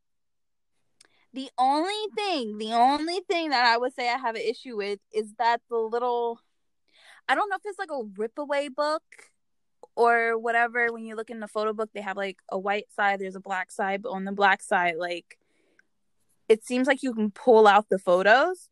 the 1.35 1.51
only 1.59 1.93
thing 2.17 2.59
the 2.59 2.73
only 2.73 3.21
thing 3.29 3.51
that 3.51 3.67
i 3.67 3.77
would 3.77 3.93
say 3.93 4.09
i 4.09 4.17
have 4.17 4.37
an 4.37 4.41
issue 4.41 4.77
with 4.77 5.01
is 5.13 5.35
that 5.39 5.61
the 5.69 5.77
little 5.77 6.39
i 7.29 7.35
don't 7.35 7.51
know 7.51 7.57
if 7.57 7.63
it's 7.65 7.79
like 7.79 7.91
a 7.91 8.05
rip 8.17 8.39
away 8.39 8.69
book 8.69 9.03
or 9.97 10.39
whatever. 10.39 10.93
When 10.93 11.05
you 11.05 11.17
look 11.17 11.31
in 11.31 11.41
the 11.41 11.49
photo 11.49 11.73
book 11.73 11.91
they 11.95 12.01
have 12.01 12.17
like 12.17 12.39
a 12.51 12.59
white 12.59 12.87
side 12.95 13.21
there's 13.21 13.37
a 13.37 13.41
black 13.41 13.71
side 13.71 14.03
but 14.03 14.11
on 14.11 14.25
the 14.25 14.33
black 14.33 14.63
side 14.63 14.97
like 14.99 15.39
it 16.49 16.65
seems 16.65 16.87
like 16.87 17.03
you 17.03 17.15
can 17.15 17.31
pull 17.31 17.67
out 17.67 17.89
the 17.89 17.99
photos. 17.99 18.69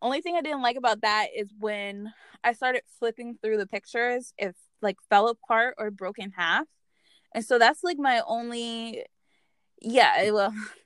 Only 0.00 0.20
thing 0.20 0.36
i 0.36 0.40
didn't 0.42 0.62
like 0.62 0.76
about 0.76 1.02
that 1.02 1.28
is 1.36 1.48
when 1.58 2.12
i 2.44 2.52
started 2.52 2.82
flipping 2.98 3.38
through 3.42 3.58
the 3.58 3.66
pictures 3.66 4.32
it 4.38 4.56
like 4.80 4.96
fell 5.08 5.28
apart 5.28 5.74
or 5.78 5.90
broke 5.90 6.18
in 6.18 6.32
half. 6.32 6.66
And 7.34 7.44
so 7.44 7.58
that's 7.58 7.84
like 7.84 7.98
my 7.98 8.22
only 8.26 9.04
yeah 9.80 10.30
well 10.30 10.54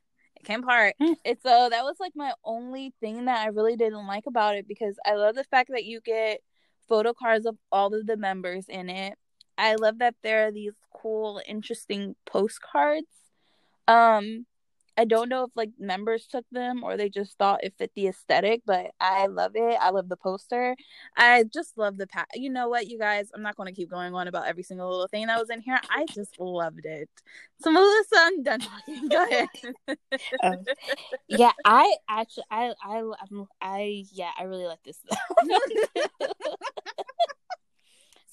it 0.46 0.52
came 0.52 0.62
apart 0.62 0.94
it's 1.24 1.42
so 1.42 1.68
that 1.70 1.84
was 1.84 1.96
like 2.00 2.12
my 2.14 2.32
only 2.44 2.92
thing 3.00 3.24
that 3.26 3.38
i 3.38 3.48
really 3.48 3.76
didn't 3.76 4.06
like 4.06 4.24
about 4.26 4.54
it 4.54 4.66
because 4.68 4.96
i 5.04 5.14
love 5.14 5.34
the 5.34 5.44
fact 5.44 5.70
that 5.72 5.84
you 5.84 6.00
get 6.00 6.40
photo 6.88 7.12
cards 7.12 7.46
of 7.46 7.56
all 7.70 7.94
of 7.94 8.06
the 8.06 8.16
members 8.16 8.66
in 8.68 8.88
it. 8.88 9.14
I 9.58 9.76
love 9.76 9.98
that 9.98 10.14
there 10.22 10.46
are 10.46 10.52
these 10.52 10.74
cool, 10.94 11.40
interesting 11.46 12.14
postcards. 12.26 13.06
Um, 13.88 14.46
I 14.96 15.04
don't 15.04 15.28
know 15.28 15.44
if 15.44 15.50
like 15.54 15.70
members 15.78 16.26
took 16.26 16.44
them 16.50 16.82
or 16.82 16.96
they 16.96 17.08
just 17.08 17.36
thought 17.38 17.64
it 17.64 17.74
fit 17.78 17.92
the 17.94 18.08
aesthetic, 18.08 18.62
but 18.64 18.92
I 19.00 19.26
love 19.26 19.52
it. 19.54 19.78
I 19.80 19.90
love 19.90 20.08
the 20.08 20.16
poster. 20.16 20.76
I 21.16 21.44
just 21.44 21.76
love 21.76 21.96
the 21.98 22.06
pack. 22.06 22.28
You 22.34 22.50
know 22.50 22.68
what, 22.68 22.86
you 22.86 22.98
guys? 22.98 23.30
I'm 23.34 23.42
not 23.42 23.56
going 23.56 23.72
to 23.72 23.74
keep 23.74 23.90
going 23.90 24.14
on 24.14 24.28
about 24.28 24.46
every 24.46 24.62
single 24.62 24.90
little 24.90 25.08
thing 25.08 25.26
that 25.26 25.38
was 25.38 25.50
in 25.50 25.60
here. 25.60 25.78
I 25.90 26.06
just 26.12 26.38
loved 26.40 26.84
it. 26.84 27.10
So 27.60 27.70
Melissa, 27.70 28.16
I'm 28.16 28.42
done 28.42 28.60
talking. 28.60 29.08
Go 29.08 29.22
ahead. 29.30 29.48
um, 30.42 30.64
yeah, 31.28 31.52
I 31.64 31.94
actually, 32.08 32.44
I, 32.50 32.72
I, 32.82 33.02
I, 33.60 34.04
yeah, 34.12 34.30
I 34.38 34.44
really 34.44 34.66
like 34.66 34.82
this. 34.84 34.98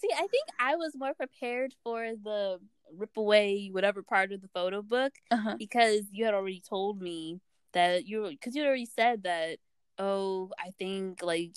See, 0.03 0.13
I 0.13 0.27
think 0.27 0.47
I 0.59 0.75
was 0.75 0.93
more 0.95 1.13
prepared 1.13 1.73
for 1.81 2.05
the 2.21 2.59
rip 2.93 3.15
away 3.15 3.69
whatever 3.71 4.03
part 4.03 4.33
of 4.33 4.41
the 4.41 4.49
photo 4.49 4.81
book 4.81 5.13
uh-huh. 5.31 5.55
because 5.57 6.01
you 6.11 6.25
had 6.25 6.33
already 6.33 6.61
told 6.67 7.01
me 7.01 7.39
that 7.71 8.05
you 8.05 8.27
because 8.29 8.53
you 8.53 8.65
already 8.65 8.85
said 8.85 9.23
that 9.23 9.57
oh 9.97 10.51
I 10.59 10.71
think 10.77 11.23
like 11.23 11.53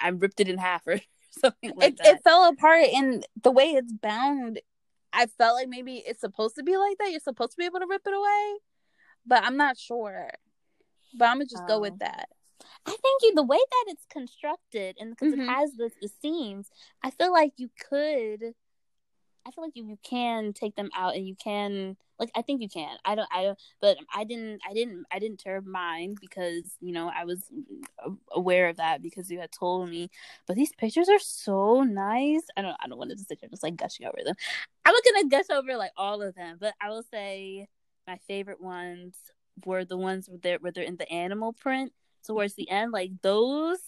I 0.00 0.10
ripped 0.10 0.40
it 0.40 0.48
in 0.48 0.58
half 0.58 0.86
or 0.86 1.00
something 1.30 1.72
like 1.74 1.94
it, 1.94 1.96
that. 1.98 2.06
It 2.06 2.22
fell 2.22 2.44
apart 2.44 2.84
and 2.94 3.26
the 3.42 3.50
way 3.50 3.70
it's 3.70 3.92
bound. 3.92 4.60
I 5.12 5.26
felt 5.26 5.54
like 5.54 5.68
maybe 5.68 6.04
it's 6.06 6.20
supposed 6.20 6.56
to 6.56 6.62
be 6.62 6.76
like 6.76 6.98
that. 6.98 7.10
You're 7.10 7.20
supposed 7.20 7.52
to 7.52 7.56
be 7.56 7.64
able 7.64 7.80
to 7.80 7.86
rip 7.88 8.02
it 8.06 8.12
away, 8.12 8.58
but 9.24 9.42
I'm 9.42 9.56
not 9.56 9.78
sure. 9.78 10.30
But 11.18 11.26
I'm 11.26 11.36
gonna 11.38 11.46
just 11.46 11.62
oh. 11.64 11.68
go 11.68 11.80
with 11.80 11.94
oh. 11.94 11.98
that. 12.00 12.28
I 12.86 12.90
think 12.90 13.22
you, 13.22 13.34
the 13.34 13.42
way 13.42 13.58
that 13.58 13.84
it's 13.92 14.06
constructed 14.10 14.96
and 14.98 15.10
because 15.10 15.32
mm-hmm. 15.32 15.42
it 15.42 15.48
has 15.48 15.72
the, 15.72 15.90
the 16.00 16.08
seams, 16.22 16.70
I 17.02 17.10
feel 17.10 17.32
like 17.32 17.52
you 17.56 17.70
could. 17.88 18.54
I 19.46 19.50
feel 19.52 19.62
like 19.62 19.76
you, 19.76 19.84
you 19.84 19.98
can 20.02 20.52
take 20.52 20.74
them 20.74 20.90
out 20.96 21.14
and 21.14 21.26
you 21.26 21.36
can 21.36 21.96
like 22.18 22.30
I 22.34 22.42
think 22.42 22.62
you 22.62 22.68
can. 22.68 22.96
I 23.04 23.14
don't 23.14 23.28
I 23.32 23.42
don't 23.42 23.58
but 23.80 23.96
I 24.14 24.24
didn't 24.24 24.60
I 24.68 24.74
didn't 24.74 25.04
I 25.12 25.18
didn't 25.18 25.38
tear 25.38 25.60
mine 25.60 26.16
because 26.20 26.76
you 26.80 26.92
know 26.92 27.10
I 27.14 27.24
was 27.24 27.44
aware 28.32 28.68
of 28.68 28.76
that 28.78 29.02
because 29.02 29.30
you 29.30 29.38
had 29.38 29.52
told 29.52 29.88
me. 29.88 30.10
But 30.46 30.56
these 30.56 30.72
pictures 30.76 31.08
are 31.08 31.18
so 31.18 31.82
nice. 31.82 32.42
I 32.56 32.62
don't 32.62 32.76
I 32.82 32.88
don't 32.88 32.98
want 32.98 33.10
to 33.10 33.18
sit 33.18 33.38
here 33.40 33.48
just 33.48 33.62
like 33.62 33.76
gushing 33.76 34.06
over 34.06 34.18
them. 34.24 34.34
I'm 34.84 34.92
not 34.92 35.02
gonna 35.04 35.28
gush 35.28 35.56
over 35.56 35.76
like 35.76 35.92
all 35.96 36.22
of 36.22 36.34
them, 36.34 36.56
but 36.58 36.74
I 36.80 36.88
will 36.88 37.04
say 37.12 37.68
my 38.06 38.18
favorite 38.26 38.60
ones 38.60 39.16
were 39.64 39.84
the 39.84 39.96
ones 39.96 40.28
where 40.28 40.38
they're 40.42 40.58
where 40.58 40.72
they're 40.72 40.84
in 40.84 40.96
the 40.96 41.10
animal 41.10 41.52
print 41.52 41.92
towards 42.26 42.54
the 42.54 42.68
end, 42.70 42.92
like 42.92 43.10
those 43.22 43.78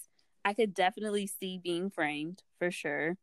I 0.45 0.53
could 0.53 0.73
definitely 0.73 1.27
see 1.27 1.59
being 1.61 1.89
framed 1.89 2.43
for 2.57 2.71
sure. 2.71 3.17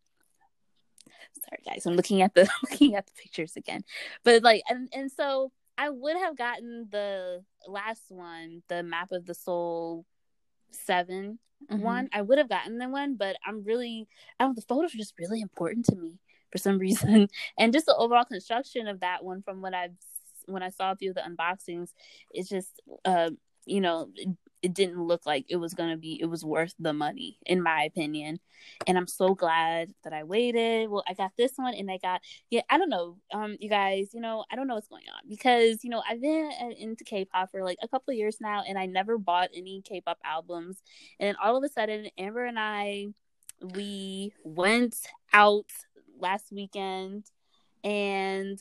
Sorry 1.33 1.63
guys, 1.65 1.87
I'm 1.87 1.97
looking 1.97 2.23
at 2.23 2.35
the 2.35 2.49
looking 2.71 2.95
at 2.95 3.07
the 3.07 3.13
pictures 3.21 3.57
again. 3.57 3.85
But 4.25 4.43
like 4.43 4.63
and 4.69 4.89
and 4.93 5.11
so 5.11 5.53
I 5.79 5.91
would 5.91 6.17
have 6.17 6.37
gotten 6.37 6.89
the 6.91 7.45
last 7.69 8.05
one, 8.09 8.63
the 8.69 8.83
map 8.83 9.13
of 9.13 9.27
the 9.27 9.35
soul 9.35 10.05
7 10.71 11.39
mm-hmm. 11.71 11.83
one. 11.83 12.09
I 12.13 12.23
would 12.23 12.39
have 12.39 12.49
gotten 12.49 12.79
the 12.79 12.89
one, 12.89 13.17
but 13.17 13.37
I'm 13.47 13.65
really 13.65 14.09
I 14.39 14.45
don't 14.45 14.57
the 14.57 14.63
photos 14.63 14.95
are 14.95 14.99
just 14.99 15.15
really 15.19 15.41
important 15.41 15.87
to 15.87 15.97
me 15.97 16.19
for 16.51 16.59
some 16.59 16.79
reason. 16.87 17.29
And 17.59 17.73
just 17.73 17.87
the 17.87 17.97
overall 17.97 18.25
construction 18.25 18.89
of 18.89 19.01
that 19.01 19.25
one 19.25 19.43
from 19.43 19.63
what 19.63 19.75
I've 19.75 19.97
when 20.47 20.63
I 20.63 20.71
saw 20.71 20.93
a 20.93 20.97
few 20.97 21.11
of 21.11 21.17
the 21.17 21.23
unboxings, 21.23 21.91
it's 22.31 22.49
just 22.49 22.81
uh, 23.05 23.31
you 23.67 23.81
know, 23.81 24.11
it 24.67 24.75
didn't 24.75 25.01
look 25.01 25.25
like 25.25 25.45
it 25.49 25.59
was 25.59 25.75
going 25.75 25.91
to 25.91 25.97
be 25.97 26.21
it 26.21 26.27
was 26.27 26.45
worth 26.45 26.75
the 26.81 26.93
money 26.93 27.39
in 27.47 27.63
my 27.63 27.85
opinion. 27.85 28.41
And 28.89 28.99
i'm 28.99 29.07
so 29.07 29.33
glad 29.33 29.95
that 30.03 30.13
i 30.13 30.25
waited. 30.25 30.91
Well 30.91 31.05
i 31.07 31.15
got 31.15 31.31
this 31.39 31.53
one 31.55 31.73
and 31.75 31.89
i 31.89 31.99
got 31.99 32.21
yeah 32.51 32.63
i 32.69 32.77
don't 32.77 32.89
know 32.89 33.17
um 33.33 33.57
you 33.61 33.69
guys 33.69 34.11
you 34.13 34.21
know 34.21 34.45
i 34.51 34.57
don't 34.57 34.67
know 34.67 34.75
what's 34.75 34.89
going 34.89 35.05
on 35.15 35.29
because 35.29 35.85
you 35.85 35.91
know 35.91 36.03
i've 36.11 36.21
been 36.21 36.51
into 36.81 37.05
k-pop 37.05 37.53
for 37.53 37.63
like 37.63 37.79
a 37.81 37.87
couple 37.87 38.11
of 38.11 38.19
years 38.19 38.39
now 38.41 38.65
and 38.67 38.77
i 38.77 38.87
never 38.87 39.19
bought 39.19 39.51
any 39.55 39.83
k-pop 39.83 40.19
albums. 40.25 40.83
And 41.21 41.37
all 41.41 41.57
of 41.57 41.63
a 41.63 41.69
sudden 41.69 42.09
amber 42.19 42.45
and 42.45 42.59
i 42.59 43.07
we 43.61 44.33
went 44.43 44.97
out 45.33 45.71
last 46.19 46.51
weekend 46.51 47.27
and 47.85 48.61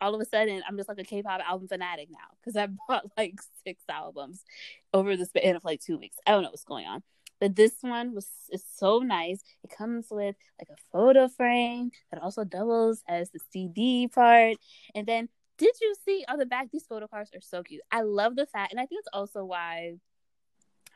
all 0.00 0.14
of 0.14 0.20
a 0.20 0.24
sudden 0.24 0.62
I'm 0.66 0.76
just 0.76 0.88
like 0.88 0.98
a 0.98 1.04
K-pop 1.04 1.40
album 1.40 1.68
fanatic 1.68 2.08
now 2.10 2.18
because 2.40 2.56
I 2.56 2.68
bought 2.88 3.10
like 3.16 3.40
six 3.64 3.82
albums 3.88 4.44
over 4.92 5.16
the 5.16 5.26
span 5.26 5.56
of 5.56 5.64
like 5.64 5.80
two 5.80 5.98
weeks. 5.98 6.16
I 6.26 6.32
don't 6.32 6.42
know 6.42 6.50
what's 6.50 6.64
going 6.64 6.86
on, 6.86 7.02
but 7.40 7.56
this 7.56 7.74
one 7.80 8.14
was 8.14 8.26
is 8.50 8.64
so 8.76 8.98
nice. 9.00 9.42
It 9.62 9.70
comes 9.70 10.06
with 10.10 10.36
like 10.60 10.68
a 10.70 10.80
photo 10.92 11.28
frame 11.28 11.90
that 12.12 12.22
also 12.22 12.44
doubles 12.44 13.02
as 13.08 13.30
the 13.30 13.40
CD 13.50 14.08
part, 14.08 14.56
and 14.94 15.06
then 15.06 15.28
did 15.56 15.74
you 15.80 15.94
see 16.04 16.24
on 16.28 16.38
the 16.38 16.46
back 16.46 16.70
these 16.72 16.86
photo 16.86 17.06
cards 17.06 17.30
are 17.34 17.40
so 17.40 17.62
cute. 17.62 17.82
I 17.90 18.02
love 18.02 18.36
the 18.36 18.46
fact, 18.46 18.72
and 18.72 18.80
I 18.80 18.86
think 18.86 19.00
it's 19.00 19.08
also 19.12 19.44
why 19.44 19.94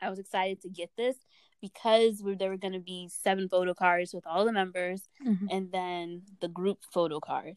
I 0.01 0.09
was 0.09 0.19
excited 0.19 0.61
to 0.61 0.69
get 0.69 0.91
this 0.97 1.15
because 1.61 2.21
there 2.37 2.49
were 2.49 2.57
going 2.57 2.73
to 2.73 2.79
be 2.79 3.09
seven 3.09 3.49
photo 3.49 3.73
cards 3.73 4.13
with 4.13 4.25
all 4.25 4.45
the 4.45 4.53
members 4.53 5.03
mm-hmm. 5.25 5.47
and 5.49 5.71
then 5.71 6.21
the 6.41 6.47
group 6.47 6.79
photo 6.93 7.19
card 7.19 7.55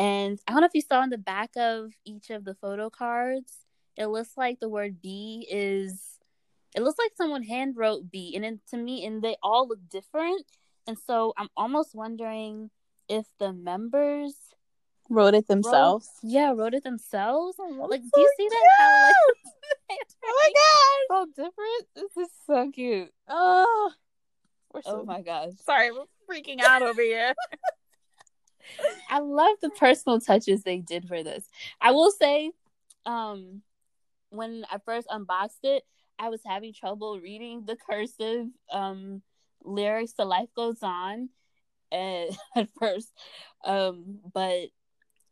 and 0.00 0.40
I 0.48 0.52
don't 0.52 0.62
know 0.62 0.66
if 0.66 0.74
you 0.74 0.80
saw 0.80 1.00
on 1.00 1.10
the 1.10 1.18
back 1.18 1.50
of 1.56 1.92
each 2.06 2.30
of 2.30 2.46
the 2.46 2.54
photo 2.54 2.88
cards, 2.88 3.52
it 3.98 4.06
looks 4.06 4.30
like 4.34 4.58
the 4.58 4.68
word 4.68 5.02
BE 5.02 5.46
is 5.50 6.18
it 6.74 6.82
looks 6.82 6.98
like 6.98 7.12
someone 7.16 7.42
hand 7.42 7.76
wrote 7.76 8.10
BE 8.10 8.32
and 8.34 8.44
then 8.44 8.60
to 8.70 8.78
me 8.78 9.04
and 9.04 9.20
they 9.20 9.36
all 9.42 9.68
look 9.68 9.80
different. 9.90 10.46
And 10.86 10.96
so 11.06 11.34
I'm 11.36 11.48
almost 11.54 11.94
wondering 11.94 12.70
if 13.10 13.26
the 13.38 13.52
members 13.52 14.34
wrote 15.10 15.34
it 15.34 15.48
themselves. 15.48 16.08
Wrote, 16.24 16.32
yeah, 16.32 16.52
wrote 16.56 16.72
it 16.72 16.82
themselves. 16.82 17.56
Oh, 17.60 17.86
like, 17.90 18.00
so 18.00 18.08
do 18.14 18.20
you 18.22 18.34
see 18.38 18.44
cute. 18.44 18.52
that? 18.52 18.68
How 18.78 19.12
like, 19.90 19.98
oh 20.24 20.50
my 21.10 21.16
god, 21.18 21.26
so 21.36 21.44
different. 21.44 21.86
This 21.94 22.26
is 22.26 22.32
so 22.46 22.70
cute. 22.70 23.12
Oh, 23.28 23.90
so... 24.76 24.80
oh 24.86 25.04
my 25.04 25.20
gosh. 25.20 25.52
Sorry, 25.66 25.90
we're 25.90 26.04
freaking 26.26 26.62
out 26.62 26.80
over 26.80 27.02
here. 27.02 27.34
I 29.08 29.18
love 29.18 29.56
the 29.60 29.70
personal 29.70 30.20
touches 30.20 30.62
they 30.62 30.78
did 30.78 31.08
for 31.08 31.22
this. 31.22 31.44
I 31.80 31.90
will 31.92 32.10
say, 32.10 32.52
um, 33.06 33.62
when 34.30 34.64
I 34.70 34.78
first 34.78 35.06
unboxed 35.10 35.60
it, 35.64 35.82
I 36.18 36.28
was 36.28 36.40
having 36.46 36.72
trouble 36.72 37.18
reading 37.18 37.64
the 37.66 37.76
cursive 37.76 38.46
um 38.70 39.22
lyrics 39.62 40.12
to 40.14 40.24
Life 40.24 40.48
Goes 40.54 40.82
On 40.82 41.28
at, 41.92 42.28
at 42.56 42.68
first. 42.78 43.12
Um, 43.64 44.20
but 44.32 44.68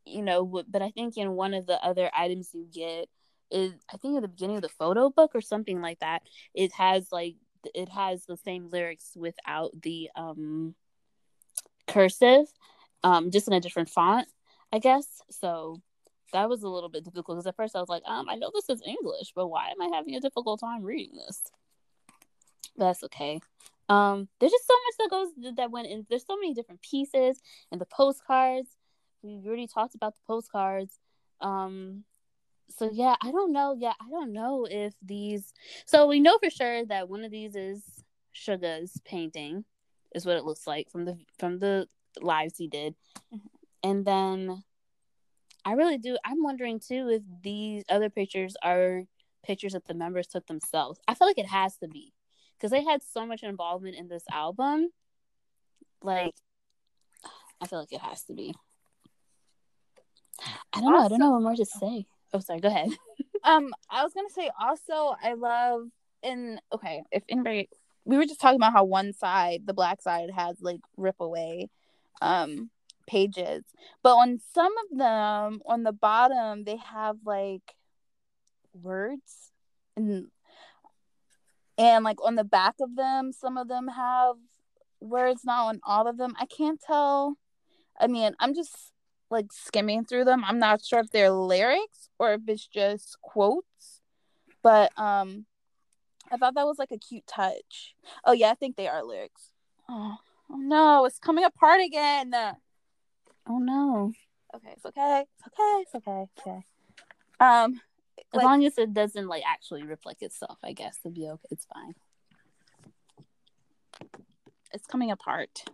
you 0.05 0.22
know, 0.22 0.44
but 0.68 0.83
I 0.83 0.90
think 0.90 1.16
in 1.16 1.33
one 1.33 1.55
of 1.55 1.66
the 1.66 1.83
other 1.85 2.11
items 2.16 2.51
you 2.55 2.66
get 2.72 3.09
is 3.51 3.72
I 3.92 3.96
think 3.98 4.16
at 4.16 4.22
the 4.22 4.29
beginning 4.29 4.57
of 4.57 4.62
the 4.62 4.68
photo 4.68 5.11
book 5.11 5.33
or 5.35 5.40
something 5.40 5.81
like 5.81 6.01
that, 6.01 6.22
it 6.55 6.72
has 6.72 7.09
like 7.12 7.37
it 7.74 7.88
has 7.88 8.24
the 8.24 8.37
same 8.37 8.68
lyrics 8.70 9.12
without 9.16 9.70
the 9.83 10.09
um 10.16 10.74
cursive 11.87 12.46
um, 13.05 13.31
just 13.31 13.49
in 13.49 13.55
a 13.55 13.61
different 13.61 13.89
font, 13.89 14.29
I 14.73 14.79
guess. 14.79 15.23
So 15.31 15.81
that 16.33 16.49
was 16.49 16.63
a 16.63 16.69
little 16.69 16.89
bit 16.89 17.05
difficult 17.05 17.39
because 17.39 17.47
at 17.47 17.57
first 17.57 17.77
I 17.77 17.81
was 17.81 17.89
like, 17.89 18.03
um, 18.07 18.29
I 18.29 18.37
know 18.37 18.51
this 18.53 18.69
is 18.69 18.83
English, 18.87 19.33
but 19.35 19.49
why 19.49 19.69
am 19.69 19.81
I 19.81 19.95
having 19.97 20.15
a 20.15 20.21
difficult 20.21 20.61
time 20.61 20.83
reading 20.83 21.17
this? 21.17 21.43
That's 22.77 23.03
okay. 23.05 23.41
Um, 23.89 24.29
there's 24.39 24.53
just 24.53 24.67
so 24.67 24.75
much 24.75 24.95
that 24.99 25.11
goes 25.11 25.55
that 25.57 25.71
went 25.71 25.89
in. 25.89 26.07
There's 26.09 26.27
so 26.27 26.37
many 26.37 26.55
different 26.55 26.83
pieces 26.83 27.41
and 27.73 27.81
the 27.81 27.87
postcards. 27.87 28.69
We 29.23 29.41
already 29.47 29.67
talked 29.67 29.95
about 29.95 30.15
the 30.15 30.21
postcards. 30.27 30.99
Um, 31.41 32.05
so 32.77 32.91
yeah, 32.93 33.17
I 33.23 33.31
don't 33.31 33.53
know. 33.53 33.75
Yeah, 33.79 33.95
I 34.01 34.11
don't 34.11 34.33
know 34.33 34.67
if 34.71 34.95
these. 35.03 35.53
So 35.87 36.07
we 36.07 36.21
know 36.21 36.39
for 36.39 36.51
sure 36.51 36.85
that 36.87 37.09
one 37.09 37.25
of 37.25 37.31
these 37.31 37.57
is 37.57 37.83
Suga's 38.33 39.01
painting, 39.05 39.65
is 40.15 40.27
what 40.27 40.37
it 40.37 40.45
looks 40.45 40.67
like 40.67 40.91
from 40.91 41.05
the 41.05 41.19
from 41.39 41.59
the 41.59 41.89
lives 42.21 42.55
he 42.57 42.68
did, 42.68 42.94
mm-hmm. 43.35 43.47
and 43.83 44.05
then 44.05 44.62
I 45.64 45.73
really 45.73 45.99
do. 45.99 46.16
I'm 46.25 46.42
wondering 46.42 46.81
too 46.81 47.09
if 47.11 47.23
these 47.42 47.85
other 47.88 48.11
pictures 48.11 48.57
are 48.62 49.03
pictures 49.44 49.73
that 49.73 49.87
the 49.87 49.94
members 49.94 50.27
took 50.27 50.47
themselves. 50.47 51.01
I 51.07 51.14
feel 51.14 51.27
like 51.27 51.38
it 51.38 51.47
has 51.47 51.77
to 51.79 51.88
be 51.88 52.12
because 52.57 52.71
they 52.71 52.85
had 52.85 53.03
so 53.03 53.27
much 53.27 53.42
involvement 53.42 53.97
in 53.97 54.09
this 54.09 54.25
album. 54.33 54.88
Like, 56.03 56.35
I 57.61 57.66
feel 57.66 57.81
like 57.81 57.92
it 57.92 58.01
has 58.01 58.25
to 58.25 58.35
be. 58.35 58.55
I 60.73 60.81
don't 60.81 60.94
also, 60.94 60.99
know. 60.99 61.05
I 61.05 61.09
don't 61.09 61.18
know 61.18 61.31
what 61.33 61.42
more 61.42 61.57
to 61.57 61.64
say. 61.64 62.07
Oh, 62.33 62.40
sorry. 62.40 62.61
Go 62.61 62.68
ahead. 62.68 62.90
um, 63.44 63.75
I 63.90 64.05
was 64.05 64.12
gonna 64.14 64.31
say 64.31 64.51
also, 64.61 65.16
I 65.23 65.35
love 65.35 65.88
and 66.23 66.61
okay, 66.73 67.03
if 67.11 67.23
anybody, 67.29 67.68
we 68.05 68.16
were 68.16 68.25
just 68.25 68.40
talking 68.40 68.57
about 68.57 68.73
how 68.73 68.85
one 68.85 69.12
side, 69.12 69.62
the 69.66 69.75
black 69.75 70.01
side, 70.01 70.31
has 70.31 70.57
like 70.61 70.81
rip 70.97 71.16
away, 71.21 71.68
um, 72.20 72.70
pages, 73.07 73.64
but 74.02 74.14
on 74.14 74.38
some 74.54 74.72
of 74.90 74.98
them, 74.98 75.61
on 75.66 75.83
the 75.83 75.92
bottom, 75.92 76.64
they 76.64 76.76
have 76.76 77.16
like 77.24 77.74
words 78.83 79.50
and 79.96 80.26
and 81.76 82.04
like 82.04 82.22
on 82.24 82.35
the 82.35 82.44
back 82.44 82.74
of 82.81 82.96
them 82.96 83.33
some 83.33 83.57
of 83.57 83.68
them 83.68 83.88
have 83.88 84.37
words 85.00 85.42
not 85.44 85.66
on 85.66 85.81
all 85.85 86.07
of 86.07 86.16
them. 86.18 86.35
I 86.38 86.46
can't 86.46 86.81
tell. 86.81 87.37
I 88.00 88.07
mean 88.07 88.35
i'm 88.40 88.54
just 88.54 88.92
like 89.31 89.52
skimming 89.52 90.04
through 90.04 90.24
them. 90.24 90.44
I'm 90.44 90.59
not 90.59 90.85
sure 90.85 91.00
if 91.00 91.11
they're 91.11 91.31
lyrics 91.31 92.09
or 92.18 92.35
if 92.35 92.42
it's 92.46 92.66
just 92.66 93.20
quotes. 93.22 94.00
But 94.62 94.92
um 94.98 95.46
i 96.31 96.37
thought 96.37 96.54
that 96.54 96.66
was 96.66 96.78
like 96.78 96.92
a 96.92 96.98
cute 96.98 97.26
touch. 97.26 97.94
Oh 98.24 98.33
yeah 98.33 98.50
i 98.50 98.54
think 98.54 98.76
they 98.76 98.88
are 98.88 99.02
lyrics. 99.02 99.52
Oh, 99.88 100.16
oh 100.51 100.57
no 100.57 101.05
it's 101.05 101.19
coming 101.19 101.45
apart 101.45 101.81
again 101.81 102.33
oh 103.49 103.59
no 103.59 104.13
okay 104.55 104.71
it's 104.73 104.87
okay 104.87 105.25
it's 105.25 105.47
okay 105.47 105.83
it's 105.83 105.95
okay 105.95 106.27
okay 106.39 106.65
um 107.41 107.81
as 108.35 108.39
like, 108.39 108.45
long 108.45 108.65
as 108.65 108.77
it 108.77 108.93
doesn't 108.93 109.27
like 109.27 109.43
actually 109.47 109.85
reflect 109.85 110.23
itself, 110.23 110.59
I 110.63 110.73
guess 110.73 110.99
it'll 111.03 111.15
be 111.15 111.29
okay. 111.29 111.49
It's 111.51 111.67
fine. 111.73 111.95
It's 114.73 114.87
coming 114.87 115.11
apart. 115.11 115.65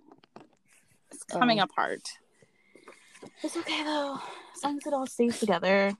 It's 1.10 1.24
coming 1.24 1.60
oh. 1.60 1.64
apart. 1.64 2.02
It's 3.42 3.56
okay 3.56 3.82
though, 3.82 4.20
as 4.54 4.62
long 4.62 4.76
as 4.76 4.86
it 4.86 4.92
all 4.92 5.06
stays 5.06 5.40
together. 5.40 5.92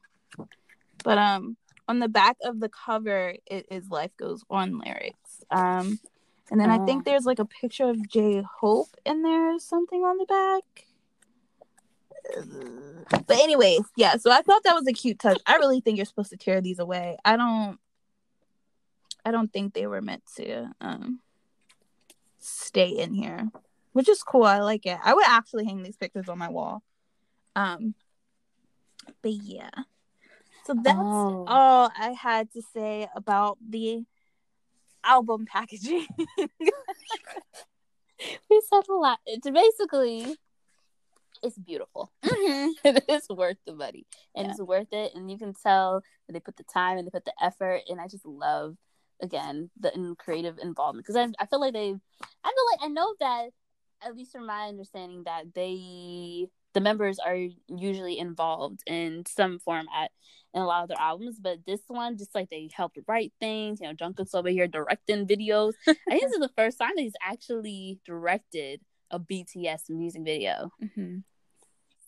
But 1.03 1.19
um, 1.19 1.57
on 1.89 1.99
the 1.99 2.09
back 2.09 2.37
of 2.45 2.61
the 2.61 2.69
cover, 2.69 3.35
it 3.47 3.67
is 3.71 3.89
"Life 3.89 4.13
Goes 4.17 4.45
On" 4.49 4.79
lyrics. 4.79 5.43
Um, 5.51 5.99
and 6.51 6.61
then 6.61 6.71
I 6.71 6.85
think 6.85 7.01
oh. 7.01 7.03
there's 7.05 7.25
like 7.25 7.39
a 7.39 7.45
picture 7.45 7.89
of 7.89 8.09
J 8.09 8.43
Hope 8.43 8.97
in 9.05 9.23
there, 9.23 9.59
something 9.59 10.03
on 10.03 10.19
the 10.19 10.27
back 10.27 10.87
but 13.11 13.31
anyways, 13.31 13.83
yeah. 13.97 14.17
So 14.17 14.31
I 14.31 14.43
thought 14.43 14.63
that 14.65 14.75
was 14.75 14.87
a 14.87 14.93
cute 14.93 15.19
touch. 15.19 15.41
I 15.47 15.57
really 15.57 15.81
think 15.81 15.97
you're 15.97 16.07
supposed 16.07 16.31
to 16.31 16.37
tear 16.37 16.61
these 16.61 16.79
away. 16.79 17.17
I 17.25 17.37
don't. 17.37 17.79
I 19.25 19.31
don't 19.31 19.53
think 19.53 19.73
they 19.73 19.87
were 19.87 20.03
meant 20.03 20.23
to 20.37 20.71
um 20.81 21.21
stay 22.39 22.89
in 22.89 23.15
here, 23.15 23.51
which 23.93 24.09
is 24.09 24.23
cool. 24.23 24.45
I 24.45 24.61
like 24.61 24.87
it. 24.87 24.99
I 25.03 25.15
would 25.15 25.27
actually 25.27 25.65
hang 25.65 25.83
these 25.83 25.97
pictures 25.97 26.29
on 26.29 26.39
my 26.39 26.49
wall. 26.49 26.83
Um, 27.57 27.95
but 29.23 29.33
yeah. 29.33 29.71
So 30.65 30.75
that's 30.83 30.99
oh. 30.99 31.45
all 31.47 31.91
I 31.99 32.11
had 32.13 32.51
to 32.53 32.63
say 32.73 33.07
about 33.15 33.59
the 33.67 34.05
album 35.05 35.47
packaging. 35.47 36.07
we 36.39 36.49
said 38.73 38.83
a 38.89 38.93
lot. 38.93 39.19
It's 39.27 39.49
basically 39.49 40.37
it's 41.43 41.59
beautiful. 41.59 42.11
Mm-hmm. 42.25 42.71
it 42.97 43.05
is 43.09 43.27
worth 43.29 43.59
the 43.67 43.75
money, 43.75 44.07
and 44.35 44.47
yeah. 44.47 44.51
it's 44.53 44.61
worth 44.61 44.93
it. 44.93 45.13
And 45.15 45.31
you 45.31 45.39
can 45.39 45.55
tell 45.55 46.03
that 46.27 46.33
they 46.33 46.41
put 46.41 46.57
the 46.57 46.65
time 46.65 46.99
and 46.99 47.07
they 47.07 47.11
put 47.11 47.25
the 47.25 47.35
effort. 47.43 47.83
And 47.89 48.01
I 48.01 48.09
just 48.09 48.27
love 48.27 48.77
again 49.23 49.71
the 49.79 50.17
creative 50.19 50.59
involvement 50.59 51.07
because 51.07 51.17
I, 51.17 51.29
I 51.43 51.47
feel 51.47 51.61
like 51.61 51.73
they, 51.73 51.89
I 51.89 51.93
feel 51.93 52.67
like 52.73 52.81
I 52.83 52.89
know 52.89 53.15
that 53.21 53.51
at 54.03 54.17
least 54.17 54.33
from 54.33 54.47
my 54.47 54.69
understanding 54.69 55.23
that 55.25 55.55
they 55.55 56.49
the 56.75 56.81
members 56.81 57.19
are 57.19 57.39
usually 57.69 58.19
involved 58.19 58.81
in 58.87 59.25
some 59.27 59.59
format 59.59 60.11
in 60.53 60.61
a 60.61 60.67
lot 60.67 60.83
of 60.83 60.89
their 60.89 61.01
albums, 61.01 61.39
but 61.41 61.59
this 61.67 61.81
one, 61.89 62.17
just 62.19 62.35
like 62.35 62.51
they 62.51 62.69
helped 62.73 62.99
write 63.09 63.33
things, 63.41 63.81
you 63.81 63.89
know, 63.89 63.95
Jungkook's 63.95 64.35
over 64.35 64.49
here 64.49 64.69
directing 64.69 65.27
videos. 65.27 65.73
I 65.89 65.95
think 66.09 66.23
this 66.23 66.33
is 66.33 66.41
the 66.41 66.51
first 66.57 66.79
time 66.79 66.93
that 66.95 67.03
he's 67.03 67.15
actually 67.23 67.99
directed 68.05 68.81
a 69.11 69.19
BTS 69.19 69.91
music 69.91 70.23
video. 70.25 70.71
Mm-hmm. 70.83 71.19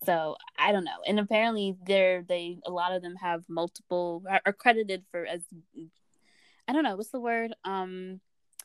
So 0.05 0.35
I 0.59 0.71
don't 0.71 0.83
know. 0.83 0.99
And 1.07 1.19
apparently 1.19 1.75
they're 1.85 2.23
they 2.23 2.59
a 2.65 2.71
lot 2.71 2.93
of 2.93 3.01
them 3.01 3.15
have 3.15 3.43
multiple 3.49 4.23
are 4.45 4.53
credited 4.53 5.03
for 5.11 5.25
as 5.25 5.41
I 6.67 6.73
don't 6.73 6.83
know, 6.83 6.95
what's 6.95 7.09
the 7.09 7.19
word? 7.19 7.53
Um 7.63 8.21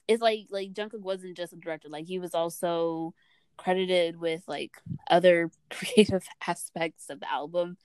it's 0.08 0.22
like 0.22 0.46
like 0.50 0.72
Jungkook 0.72 1.00
wasn't 1.00 1.36
just 1.36 1.52
a 1.52 1.56
director, 1.56 1.88
like 1.88 2.06
he 2.06 2.18
was 2.18 2.34
also 2.34 3.14
credited 3.62 4.20
with 4.20 4.42
like 4.46 4.76
other 5.10 5.50
creative 5.70 6.24
aspects 6.46 7.10
of 7.10 7.20
the 7.20 7.30
album. 7.30 7.76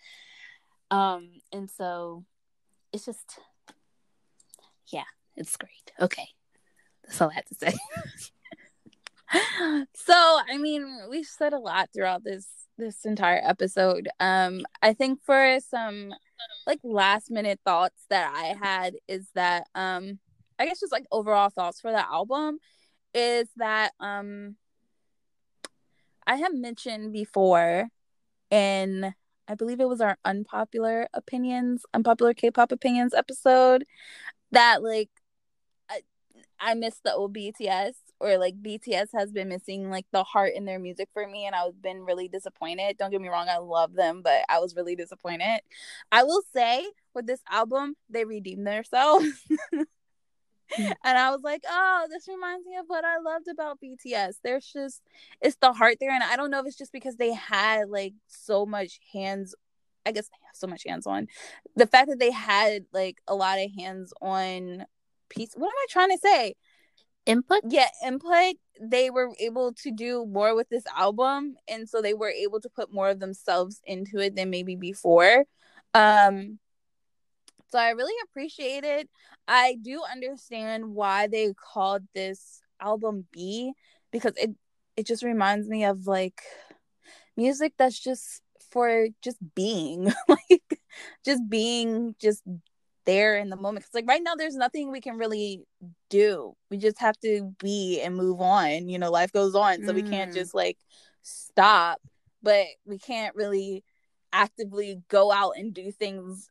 Um 0.90 1.30
and 1.52 1.70
so 1.70 2.24
it's 2.94 3.06
just 3.06 3.40
yeah, 4.92 5.04
it's 5.36 5.58
great. 5.58 5.92
Okay. 6.00 6.28
That's 7.04 7.22
all 7.22 7.30
I 7.30 7.36
have 7.36 7.46
to 7.46 7.56
say. 7.56 7.74
so 9.96 10.14
I 10.14 10.58
mean, 10.58 10.86
we've 11.10 11.26
said 11.26 11.54
a 11.54 11.60
lot 11.60 11.90
throughout 11.94 12.24
this 12.24 12.48
this 12.78 13.06
entire 13.06 13.42
episode. 13.44 14.08
Um, 14.20 14.66
I 14.82 14.94
think 14.94 15.22
for 15.24 15.58
some 15.68 16.14
like 16.66 16.80
last 16.84 17.32
minute 17.32 17.60
thoughts 17.66 18.06
that 18.10 18.32
I 18.36 18.56
had 18.66 18.96
is 19.08 19.28
that 19.36 19.68
um, 19.76 20.20
I 20.60 20.66
guess 20.66 20.80
just 20.80 20.92
like 20.92 21.06
overall 21.12 21.50
thoughts 21.50 21.82
for 21.82 21.92
the 21.92 22.06
album 22.06 22.60
is 23.14 23.48
that 23.58 23.92
um, 24.00 24.56
I 26.28 26.36
have 26.36 26.54
mentioned 26.54 27.14
before 27.14 27.88
in 28.52 29.14
I 29.48 29.56
believe 29.56 29.80
it 29.80 29.88
was 29.88 30.02
our 30.02 30.18
unpopular 30.26 31.08
opinions, 31.14 31.86
unpopular 31.94 32.34
K-pop 32.34 32.74
opinions 32.74 33.14
episode 33.14 33.86
that 34.52 34.84
like 34.84 35.10
I, 35.90 36.02
I 36.60 36.74
missed 36.74 37.04
the 37.04 37.14
old 37.14 37.34
BTS 37.34 37.94
or 38.20 38.38
like 38.38 38.62
BTS 38.62 39.10
has 39.14 39.32
been 39.32 39.48
missing 39.48 39.90
like 39.90 40.06
the 40.12 40.26
heart 40.26 40.52
in 40.54 40.66
their 40.66 40.80
music 40.80 41.08
for 41.14 41.26
me 41.26 41.46
and 41.46 41.56
I've 41.56 41.82
been 41.82 42.02
really 42.02 42.28
disappointed. 42.28 42.98
Don't 42.98 43.12
get 43.12 43.22
me 43.22 43.30
wrong, 43.30 43.48
I 43.50 43.60
love 43.60 43.94
them, 43.94 44.22
but 44.22 44.42
I 44.50 44.60
was 44.60 44.76
really 44.76 44.98
disappointed. 44.98 45.62
I 46.12 46.24
will 46.24 46.42
say 46.54 46.86
with 47.14 47.26
this 47.26 47.42
album, 47.50 47.96
they 48.10 48.26
redeemed 48.26 48.68
themselves. 48.68 49.28
mm. 50.78 50.94
And 51.04 51.18
I 51.18 51.32
was 51.32 51.42
like, 51.44 51.64
oh, 51.70 52.08
this 52.10 52.28
reminds 52.28 52.66
me 52.66 52.76
of 52.78 52.86
what 52.88 53.06
I 53.06 53.20
loved 53.20 53.48
about 53.48 53.80
BTS. 53.82 54.36
There's 54.44 54.66
just 54.66 55.02
it's 55.42 55.58
the 55.62 55.74
heart 55.74 55.98
there 56.00 56.12
and 56.12 56.24
I 56.24 56.36
don't 56.36 56.52
know 56.52 56.60
if 56.60 56.68
it's 56.68 56.78
just 56.78 56.92
because 56.92 57.16
they 57.18 57.34
had 57.34 57.90
like 57.90 58.14
so 58.28 58.66
much 58.66 59.00
hands 59.14 59.56
I 60.06 60.12
guess 60.12 60.30
they 60.30 60.38
have 60.46 60.56
so 60.56 60.68
much 60.68 60.84
hands 60.88 61.06
on. 61.06 61.28
The 61.76 61.88
fact 61.88 62.10
that 62.10 62.20
they 62.20 62.32
had 62.32 62.86
like 62.94 63.18
a 63.28 63.36
lot 63.36 63.60
of 63.60 63.70
hands 63.78 64.14
on 64.22 64.86
piece 65.30 65.54
what 65.56 65.68
am 65.68 65.74
I 65.74 65.86
trying 65.90 66.12
to 66.12 66.18
say? 66.18 66.56
input 67.28 67.60
yeah 67.68 67.90
input 68.06 68.56
they 68.82 69.10
were 69.10 69.30
able 69.40 69.74
to 69.74 69.92
do 69.92 70.26
more 70.26 70.56
with 70.56 70.70
this 70.70 70.86
album 70.96 71.56
and 71.68 71.88
so 71.90 72.02
they 72.02 72.14
were 72.14 72.30
able 72.30 72.60
to 72.62 72.70
put 72.70 72.94
more 72.94 73.10
of 73.10 73.20
themselves 73.20 73.82
into 73.86 74.18
it 74.18 74.36
than 74.36 74.50
maybe 74.50 74.76
before 74.78 75.44
um 75.94 76.58
so 77.70 77.80
i 77.80 77.90
really 77.92 78.14
appreciate 78.26 78.84
it 78.84 79.10
i 79.48 79.78
do 79.82 80.02
understand 80.12 80.94
why 80.94 81.28
they 81.28 81.54
called 81.54 82.04
this 82.14 82.62
album 82.80 83.26
BE 83.32 83.74
because 84.12 84.34
it 84.38 84.52
it 84.96 85.06
just 85.06 85.24
reminds 85.24 85.68
me 85.68 85.86
of 85.86 86.08
like 86.08 86.42
music 87.36 87.74
that's 87.78 88.00
just 88.00 88.42
for 88.72 89.08
just 89.22 89.38
being 89.56 90.12
like 90.28 90.80
just 91.24 91.48
being 91.50 92.16
just 92.20 92.44
there 93.06 93.38
in 93.38 93.50
the 93.50 93.56
moment 93.56 93.78
because 93.78 93.94
like 93.94 94.08
right 94.08 94.22
now 94.22 94.36
there's 94.36 94.56
nothing 94.56 94.92
we 94.92 95.00
can 95.00 95.18
really 95.18 95.64
do 96.10 96.54
we 96.70 96.78
just 96.78 97.00
have 97.00 97.18
to 97.20 97.54
be 97.60 98.02
and 98.02 98.18
move 98.18 98.42
on 98.42 98.90
you 98.90 99.00
know 99.00 99.10
life 99.10 99.32
goes 99.32 99.56
on 99.56 99.86
so 99.86 99.94
mm. 99.94 99.96
we 99.96 100.04
can't 100.04 100.32
mm. 100.32 100.36
just 100.36 100.54
like 100.54 100.78
stop 101.22 102.02
but 102.44 102.66
we 102.86 102.98
can't 102.98 103.34
really 103.36 103.84
actively 104.34 105.02
go 105.08 105.32
out 105.32 105.54
and 105.56 105.74
do 105.74 105.90
things 105.90 106.50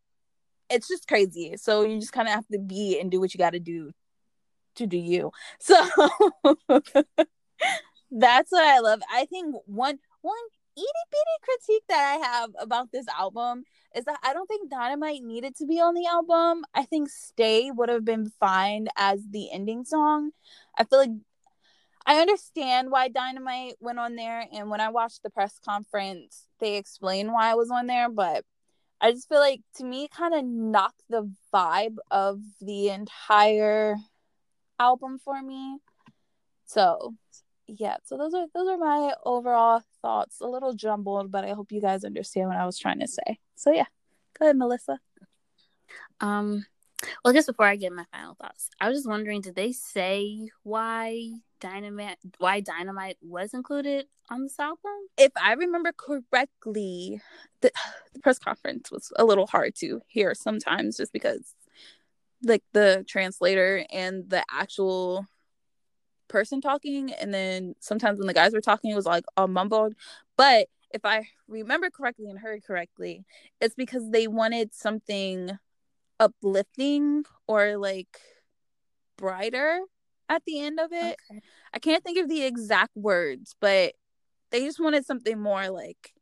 it's 0.71 0.89
just 0.89 1.09
crazy 1.09 1.57
so 1.57 1.83
you 1.83 1.99
just 2.01 2.13
kind 2.13 2.29
of 2.29 2.35
have 2.35 2.47
to 2.49 2.59
be 2.59 2.99
and 3.01 3.11
do 3.11 3.21
what 3.21 3.33
you 3.35 3.39
got 3.39 3.51
to 3.51 3.61
do 3.61 3.93
to 4.75 4.87
do 4.87 4.97
you 4.97 5.31
so 5.61 5.75
that's 8.11 8.53
what 8.53 8.65
i 8.65 8.79
love 8.79 9.01
i 9.13 9.25
think 9.27 9.55
one 9.67 9.99
one 10.23 10.35
itty 10.77 10.87
bitty 11.11 11.37
critique 11.43 11.85
that 11.89 12.21
I 12.21 12.27
have 12.27 12.51
about 12.61 12.93
this 12.93 13.07
album 13.09 13.65
is 13.95 14.05
that 14.05 14.19
I 14.23 14.35
don't 14.35 14.47
think 14.47 14.71
Dynamite 14.71 15.23
needed 15.23 15.57
to 15.57 15.67
be 15.67 15.81
on 15.81 15.95
the 15.95 16.07
album. 16.07 16.65
I 16.75 16.85
think 16.85 17.09
Stay 17.09 17.71
would 17.71 17.89
have 17.89 18.05
been 18.05 18.31
fine 18.39 18.89
as 18.97 19.21
the 19.31 19.51
ending 19.51 19.85
song. 19.85 20.33
I 20.77 20.85
feel 20.85 20.99
like 20.99 21.11
I 22.05 22.21
understand 22.21 22.91
why 22.91 23.09
Dynamite 23.09 23.77
went 23.81 23.99
on 23.99 24.15
there, 24.15 24.47
and 24.53 24.71
when 24.71 24.81
I 24.81 24.91
watched 24.91 25.23
the 25.23 25.31
press 25.31 25.59
conference, 25.65 26.47
they 26.61 26.77
explained 26.77 27.33
why 27.33 27.51
I 27.51 27.55
was 27.55 27.71
on 27.71 27.87
there, 27.87 28.09
but 28.09 28.45
I 29.01 29.13
just 29.13 29.29
feel 29.29 29.41
like 29.41 29.61
to 29.77 29.85
me, 29.85 30.09
kind 30.09 30.35
of 30.35 30.45
knocked 30.45 31.03
the 31.09 31.31
vibe 31.53 31.97
of 32.11 32.41
the 32.61 32.89
entire 32.89 33.97
album 34.79 35.19
for 35.19 35.41
me. 35.43 35.79
So, 36.65 37.15
yeah, 37.67 37.97
so 38.05 38.17
those 38.17 38.35
are 38.35 38.47
those 38.55 38.69
are 38.69 38.79
my 38.79 39.13
overall 39.25 39.83
thoughts. 40.03 40.41
A 40.41 40.47
little 40.47 40.75
jumbled, 40.75 41.31
but 41.31 41.45
I 41.45 41.53
hope 41.53 41.73
you 41.73 41.81
guys 41.81 42.05
understand 42.05 42.49
what 42.49 42.59
I 42.59 42.67
was 42.67 42.79
trying 42.79 43.01
to 43.01 43.09
say. 43.09 43.39
So, 43.55 43.71
yeah, 43.71 43.87
go 44.39 44.47
ahead, 44.47 44.57
Melissa. 44.57 44.99
Um, 46.21 46.65
well, 47.25 47.35
just 47.35 47.47
before 47.47 47.67
I 47.67 47.77
get 47.77 47.93
my 47.93 48.05
final 48.13 48.35
thoughts, 48.35 48.71
I 48.81 48.89
was 48.89 48.99
just 48.99 49.09
wondering, 49.09 49.41
did 49.41 49.55
they 49.55 49.73
say 49.73 50.49
why 50.63 51.31
Dynamite 51.61 52.19
why 52.39 52.61
Dynamite 52.61 53.19
was 53.23 53.55
included 53.55 54.07
on 54.31 54.43
this 54.43 54.59
album? 54.59 54.93
If 55.17 55.33
I 55.41 55.53
remember 55.55 55.93
correctly, 55.97 57.21
the, 57.61 57.71
the 58.15 58.21
press 58.21 58.39
conference 58.39 58.91
was 58.91 59.13
a 59.17 59.25
little 59.25 59.47
hard 59.47 59.75
to 59.77 60.01
hear 60.09 60.35
sometimes 60.35 60.97
just 60.97 61.13
because 61.13 61.55
like 62.43 62.63
the 62.73 63.05
translator 63.09 63.85
and 63.91 64.29
the 64.29 64.45
actual 64.51 65.27
person 66.29 66.61
talking 66.61 67.13
and 67.13 67.33
then 67.33 67.75
sometimes 67.81 68.19
when 68.19 68.27
the 68.27 68.35
guys 68.35 68.53
were 68.53 68.61
talking 68.61 68.91
it 68.91 68.97
was 68.97 69.07
like 69.07 69.25
all 69.37 69.47
mumbled 69.47 69.95
but 70.37 70.67
if 70.93 71.05
i 71.05 71.25
remember 71.47 71.89
correctly 71.89 72.29
and 72.29 72.41
heard 72.41 72.65
correctly 72.65 73.25
it's 73.61 73.77
because 73.77 74.11
they 74.11 74.27
wanted 74.27 74.75
something 74.75 75.57
uplifting 76.19 77.25
or 77.47 77.77
like 77.77 78.21
brighter 79.17 79.81
at 80.29 80.43
the 80.45 80.61
end 80.61 80.81
of 80.81 80.93
it. 80.93 81.17
Okay. 81.31 81.41
I 81.73 81.79
can't 81.79 82.03
think 82.03 82.19
of 82.19 82.29
the 82.29 82.45
exact 82.45 82.97
words, 82.97 83.55
but 83.61 83.95
they 84.51 84.61
just 84.61 84.81
wanted 84.81 85.07
something 85.07 85.39
more 85.39 85.69
like 85.71 86.13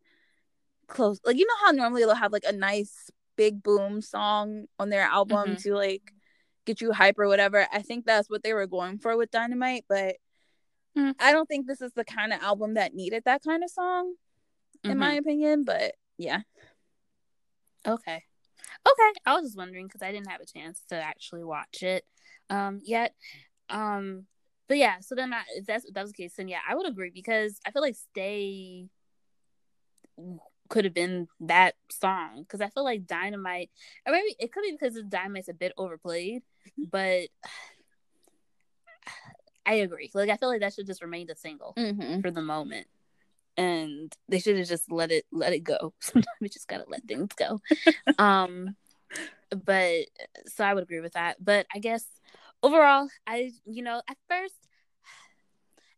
close. 0.86 1.20
Like 1.24 1.36
you 1.36 1.46
know 1.46 1.66
how 1.66 1.72
normally 1.72 2.04
they'll 2.04 2.14
have 2.14 2.32
like 2.32 2.44
a 2.46 2.52
nice 2.52 3.10
big 3.36 3.62
boom 3.62 4.00
song 4.00 4.66
on 4.78 4.90
their 4.90 5.02
album 5.02 5.50
mm-hmm. 5.50 5.62
to 5.62 5.74
like 5.74 6.12
get 6.66 6.80
you 6.80 6.92
hype 6.92 7.18
or 7.18 7.28
whatever. 7.28 7.66
I 7.72 7.82
think 7.82 8.04
that's 8.04 8.30
what 8.30 8.42
they 8.42 8.52
were 8.52 8.66
going 8.66 8.98
for 8.98 9.16
with 9.16 9.30
Dynamite, 9.30 9.84
but 9.88 10.16
mm. 10.96 11.14
I 11.18 11.32
don't 11.32 11.46
think 11.46 11.66
this 11.66 11.80
is 11.80 11.92
the 11.92 12.04
kind 12.04 12.32
of 12.32 12.42
album 12.42 12.74
that 12.74 12.94
needed 12.94 13.24
that 13.24 13.42
kind 13.42 13.62
of 13.62 13.70
song, 13.70 14.14
in 14.82 14.92
mm-hmm. 14.92 15.00
my 15.00 15.12
opinion. 15.14 15.64
But 15.64 15.94
yeah. 16.18 16.40
Okay. 17.86 18.22
Okay. 18.86 19.20
I 19.26 19.34
was 19.34 19.44
just 19.44 19.56
wondering 19.56 19.86
because 19.86 20.02
I 20.02 20.12
didn't 20.12 20.30
have 20.30 20.40
a 20.40 20.46
chance 20.46 20.82
to 20.88 20.96
actually 20.96 21.44
watch 21.44 21.82
it 21.82 22.04
um 22.50 22.80
yet. 22.84 23.14
Um 23.70 24.26
but 24.66 24.78
yeah, 24.78 25.00
so 25.00 25.14
then 25.14 25.32
I, 25.32 25.42
if 25.56 25.66
that's 25.66 25.84
if 25.84 25.94
that 25.94 26.02
was 26.02 26.12
the 26.12 26.22
case, 26.22 26.34
then 26.36 26.48
yeah, 26.48 26.60
I 26.68 26.74
would 26.74 26.88
agree 26.88 27.10
because 27.14 27.60
I 27.66 27.70
feel 27.70 27.82
like 27.82 27.96
Stay 27.96 28.88
could 30.68 30.84
have 30.84 30.94
been 30.94 31.28
that 31.40 31.74
song 31.90 32.42
because 32.42 32.60
I 32.60 32.68
feel 32.70 32.84
like 32.84 33.06
Dynamite, 33.06 33.70
or 34.06 34.12
maybe 34.12 34.34
it 34.38 34.52
could 34.52 34.62
be 34.62 34.72
because 34.72 35.00
Dynamite's 35.08 35.48
a 35.48 35.54
bit 35.54 35.72
overplayed, 35.76 36.42
but 36.90 37.28
I 39.66 39.74
agree. 39.74 40.10
Like 40.14 40.30
I 40.30 40.36
feel 40.36 40.48
like 40.48 40.60
that 40.60 40.74
should 40.74 40.86
just 40.86 41.02
remain 41.02 41.30
a 41.30 41.36
single 41.36 41.74
mm-hmm. 41.76 42.20
for 42.20 42.30
the 42.30 42.42
moment, 42.42 42.86
and 43.56 44.14
they 44.28 44.38
should 44.38 44.56
have 44.56 44.68
just 44.68 44.90
let 44.90 45.10
it 45.10 45.24
let 45.32 45.52
it 45.52 45.60
go. 45.60 45.94
Sometimes 46.00 46.26
we 46.40 46.48
just 46.48 46.68
gotta 46.68 46.84
let 46.88 47.04
things 47.04 47.30
go. 47.36 47.60
um, 48.18 48.76
but 49.64 50.06
so 50.46 50.64
I 50.64 50.74
would 50.74 50.82
agree 50.82 51.00
with 51.00 51.12
that. 51.12 51.36
But 51.42 51.66
I 51.74 51.78
guess 51.78 52.04
overall, 52.62 53.08
I 53.26 53.52
you 53.64 53.82
know 53.82 54.02
at 54.08 54.16
first. 54.28 54.54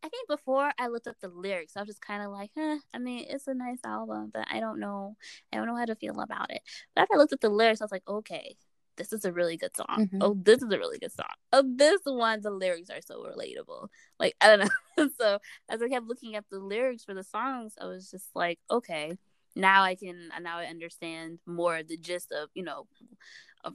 I 0.02 0.08
think 0.08 0.28
before 0.28 0.70
I 0.78 0.86
looked 0.86 1.08
up 1.08 1.16
the 1.20 1.26
lyrics, 1.26 1.76
I 1.76 1.80
was 1.80 1.88
just 1.88 2.00
kind 2.00 2.22
of 2.22 2.30
like, 2.30 2.52
eh, 2.56 2.78
I 2.94 2.98
mean, 2.98 3.24
it's 3.28 3.48
a 3.48 3.54
nice 3.54 3.80
album, 3.84 4.30
but 4.32 4.46
I 4.52 4.60
don't 4.60 4.78
know, 4.78 5.16
I 5.52 5.56
don't 5.56 5.66
know 5.66 5.74
how 5.74 5.84
to 5.86 5.96
feel 5.96 6.20
about 6.20 6.52
it. 6.52 6.62
But 6.94 7.02
after 7.02 7.14
I 7.14 7.18
looked 7.18 7.32
at 7.32 7.40
the 7.40 7.48
lyrics, 7.48 7.80
I 7.80 7.84
was 7.84 7.90
like, 7.90 8.06
okay, 8.06 8.54
this 8.96 9.12
is 9.12 9.24
a 9.24 9.32
really 9.32 9.56
good 9.56 9.76
song. 9.76 9.86
Mm-hmm. 9.98 10.18
Oh, 10.20 10.36
this 10.40 10.62
is 10.62 10.72
a 10.72 10.78
really 10.78 10.98
good 10.98 11.12
song. 11.12 11.26
Oh, 11.52 11.64
this 11.66 12.00
one, 12.04 12.40
the 12.40 12.50
lyrics 12.50 12.90
are 12.90 13.00
so 13.04 13.24
relatable. 13.24 13.88
Like, 14.18 14.34
I 14.40 14.56
don't 14.56 14.68
know. 14.98 15.08
so 15.18 15.38
as 15.68 15.82
I 15.82 15.88
kept 15.88 16.06
looking 16.06 16.34
at 16.34 16.44
the 16.50 16.58
lyrics 16.58 17.04
for 17.04 17.14
the 17.14 17.24
songs, 17.24 17.74
I 17.80 17.86
was 17.86 18.10
just 18.10 18.28
like, 18.34 18.58
okay, 18.70 19.16
now 19.54 19.82
I 19.82 19.94
can, 19.94 20.30
now 20.40 20.58
I 20.58 20.66
understand 20.66 21.38
more 21.46 21.82
the 21.82 21.96
gist 21.96 22.32
of, 22.32 22.50
you 22.54 22.62
know, 22.62 22.86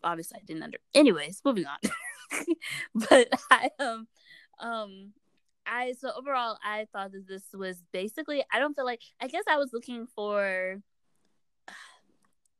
obviously 0.03 0.39
I 0.41 0.45
didn't 0.45 0.63
under. 0.63 0.77
Anyways, 0.93 1.41
moving 1.43 1.65
on. 1.65 1.91
but 2.95 3.27
I 3.49 3.69
um 3.79 4.07
um 4.59 5.11
I 5.65 5.93
so 5.99 6.11
overall 6.17 6.57
I 6.63 6.87
thought 6.93 7.11
that 7.11 7.27
this 7.27 7.43
was 7.53 7.83
basically 7.91 8.43
I 8.51 8.59
don't 8.59 8.75
feel 8.75 8.85
like 8.85 9.01
I 9.19 9.27
guess 9.27 9.43
I 9.49 9.57
was 9.57 9.71
looking 9.73 10.07
for 10.15 10.81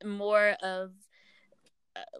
more 0.04 0.56
of 0.62 0.90
uh, 0.90 1.11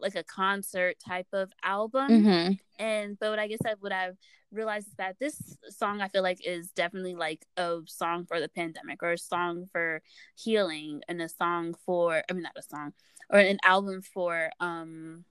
like 0.02 0.16
a 0.16 0.24
concert 0.24 0.98
type 1.00 1.28
of 1.34 1.52
album 1.64 2.10
mm-hmm. 2.10 2.52
and 2.78 3.18
but 3.20 3.30
what 3.30 3.40
I 3.40 3.48
guess 3.48 3.62
I 3.66 3.76
would 3.82 3.94
have 3.94 4.16
realized 4.52 4.88
is 4.88 4.96
that 4.96 5.18
this 5.20 5.58
song 5.70 6.02
I 6.02 6.10
feel 6.10 6.24
like 6.24 6.46
is 6.46 6.72
definitely 6.72 7.16
like 7.16 7.46
a 7.56 7.80
song 7.86 8.26
for 8.26 8.40
the 8.40 8.50
pandemic 8.50 9.02
or 9.02 9.14
a 9.14 9.18
song 9.18 9.68
for 9.72 10.02
healing 10.36 11.02
and 11.08 11.22
a 11.22 11.30
song 11.30 11.74
for 11.86 12.22
I 12.30 12.34
mean 12.34 12.44
not 12.44 12.58
a 12.58 12.62
song 12.62 12.94
or 13.30 13.40
an 13.40 13.60
album 13.64 14.02
for 14.02 14.50
um 14.60 15.24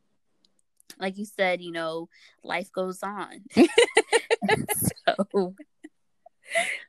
like 0.99 1.17
you 1.17 1.25
said, 1.25 1.61
you 1.61 1.73
know, 1.73 2.09
life 2.43 2.71
goes 2.73 3.03
on. 3.03 3.45
so 5.07 5.55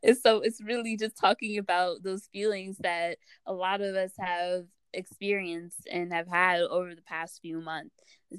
and 0.04 0.18
so 0.18 0.42
it's 0.42 0.62
really 0.62 0.98
just 0.98 1.18
talking 1.18 1.58
about 1.58 2.04
those 2.04 2.28
feelings 2.34 2.78
that 2.80 3.18
a 3.46 3.54
lot 3.54 3.82
of 3.82 3.96
us 3.96 4.12
have 4.20 4.66
experienced 4.94 5.88
and 5.92 6.14
have 6.14 6.28
had 6.28 6.62
over 6.62 6.94
the 6.96 7.02
past 7.02 7.42
few 7.42 7.62
months 7.62 7.96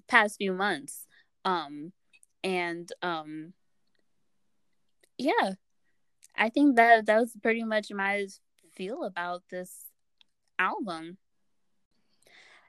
past 0.09 0.37
few 0.39 0.53
months. 0.53 1.07
Um 1.45 1.93
and 2.45 2.91
um 3.03 3.53
yeah 5.17 5.53
i 6.37 6.49
think 6.49 6.75
that 6.75 7.07
that 7.07 7.21
was 7.21 7.37
pretty 7.41 7.63
much 7.63 7.93
my 7.93 8.27
feel 8.73 9.05
about 9.05 9.43
this 9.51 9.85
album. 10.59 11.19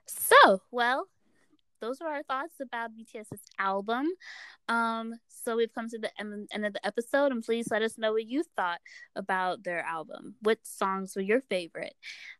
So 0.05 0.61
well 0.71 1.07
those 1.83 1.99
are 1.99 2.07
our 2.07 2.23
thoughts 2.23 2.55
about 2.61 2.91
BTS's 2.95 3.41
album. 3.59 4.07
Um, 4.69 5.15
so 5.27 5.57
we've 5.57 5.73
come 5.73 5.89
to 5.89 5.99
the 5.99 6.11
end, 6.17 6.65
of 6.65 6.73
the 6.73 6.85
episode, 6.87 7.33
and 7.33 7.43
please 7.43 7.67
let 7.69 7.81
us 7.81 7.97
know 7.97 8.13
what 8.13 8.25
you 8.25 8.43
thought 8.55 8.79
about 9.17 9.65
their 9.65 9.81
album. 9.81 10.35
What 10.41 10.59
songs 10.63 11.13
were 11.13 11.21
your 11.21 11.41
favorite? 11.41 11.95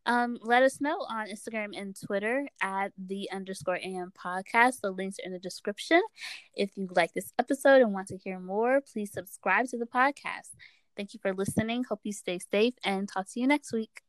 Um, 0.06 0.38
let 0.40 0.62
us 0.62 0.80
know 0.80 0.96
on 1.10 1.26
Instagram 1.26 1.78
and 1.78 1.94
Twitter 1.94 2.48
at 2.62 2.92
the 2.96 3.30
underscore 3.30 3.76
AM 3.76 4.12
podcast. 4.16 4.80
The 4.80 4.90
links 4.90 5.18
are 5.18 5.26
in 5.26 5.32
the 5.32 5.38
description. 5.38 6.00
If 6.54 6.70
you 6.76 6.88
like 6.96 7.12
this 7.12 7.34
episode 7.38 7.82
and 7.82 7.92
want 7.92 8.08
to 8.08 8.16
hear 8.16 8.40
more, 8.40 8.80
please 8.80 9.12
subscribe 9.12 9.68
to 9.68 9.78
the 9.78 9.86
podcast. 9.86 10.54
Thank 10.96 11.12
you 11.12 11.20
for 11.20 11.34
listening. 11.34 11.84
Hope 11.84 12.00
you 12.04 12.12
stay 12.12 12.38
safe 12.50 12.74
and 12.82 13.06
talk 13.06 13.28
to 13.32 13.40
you 13.40 13.46
next 13.46 13.72
week. 13.74 14.00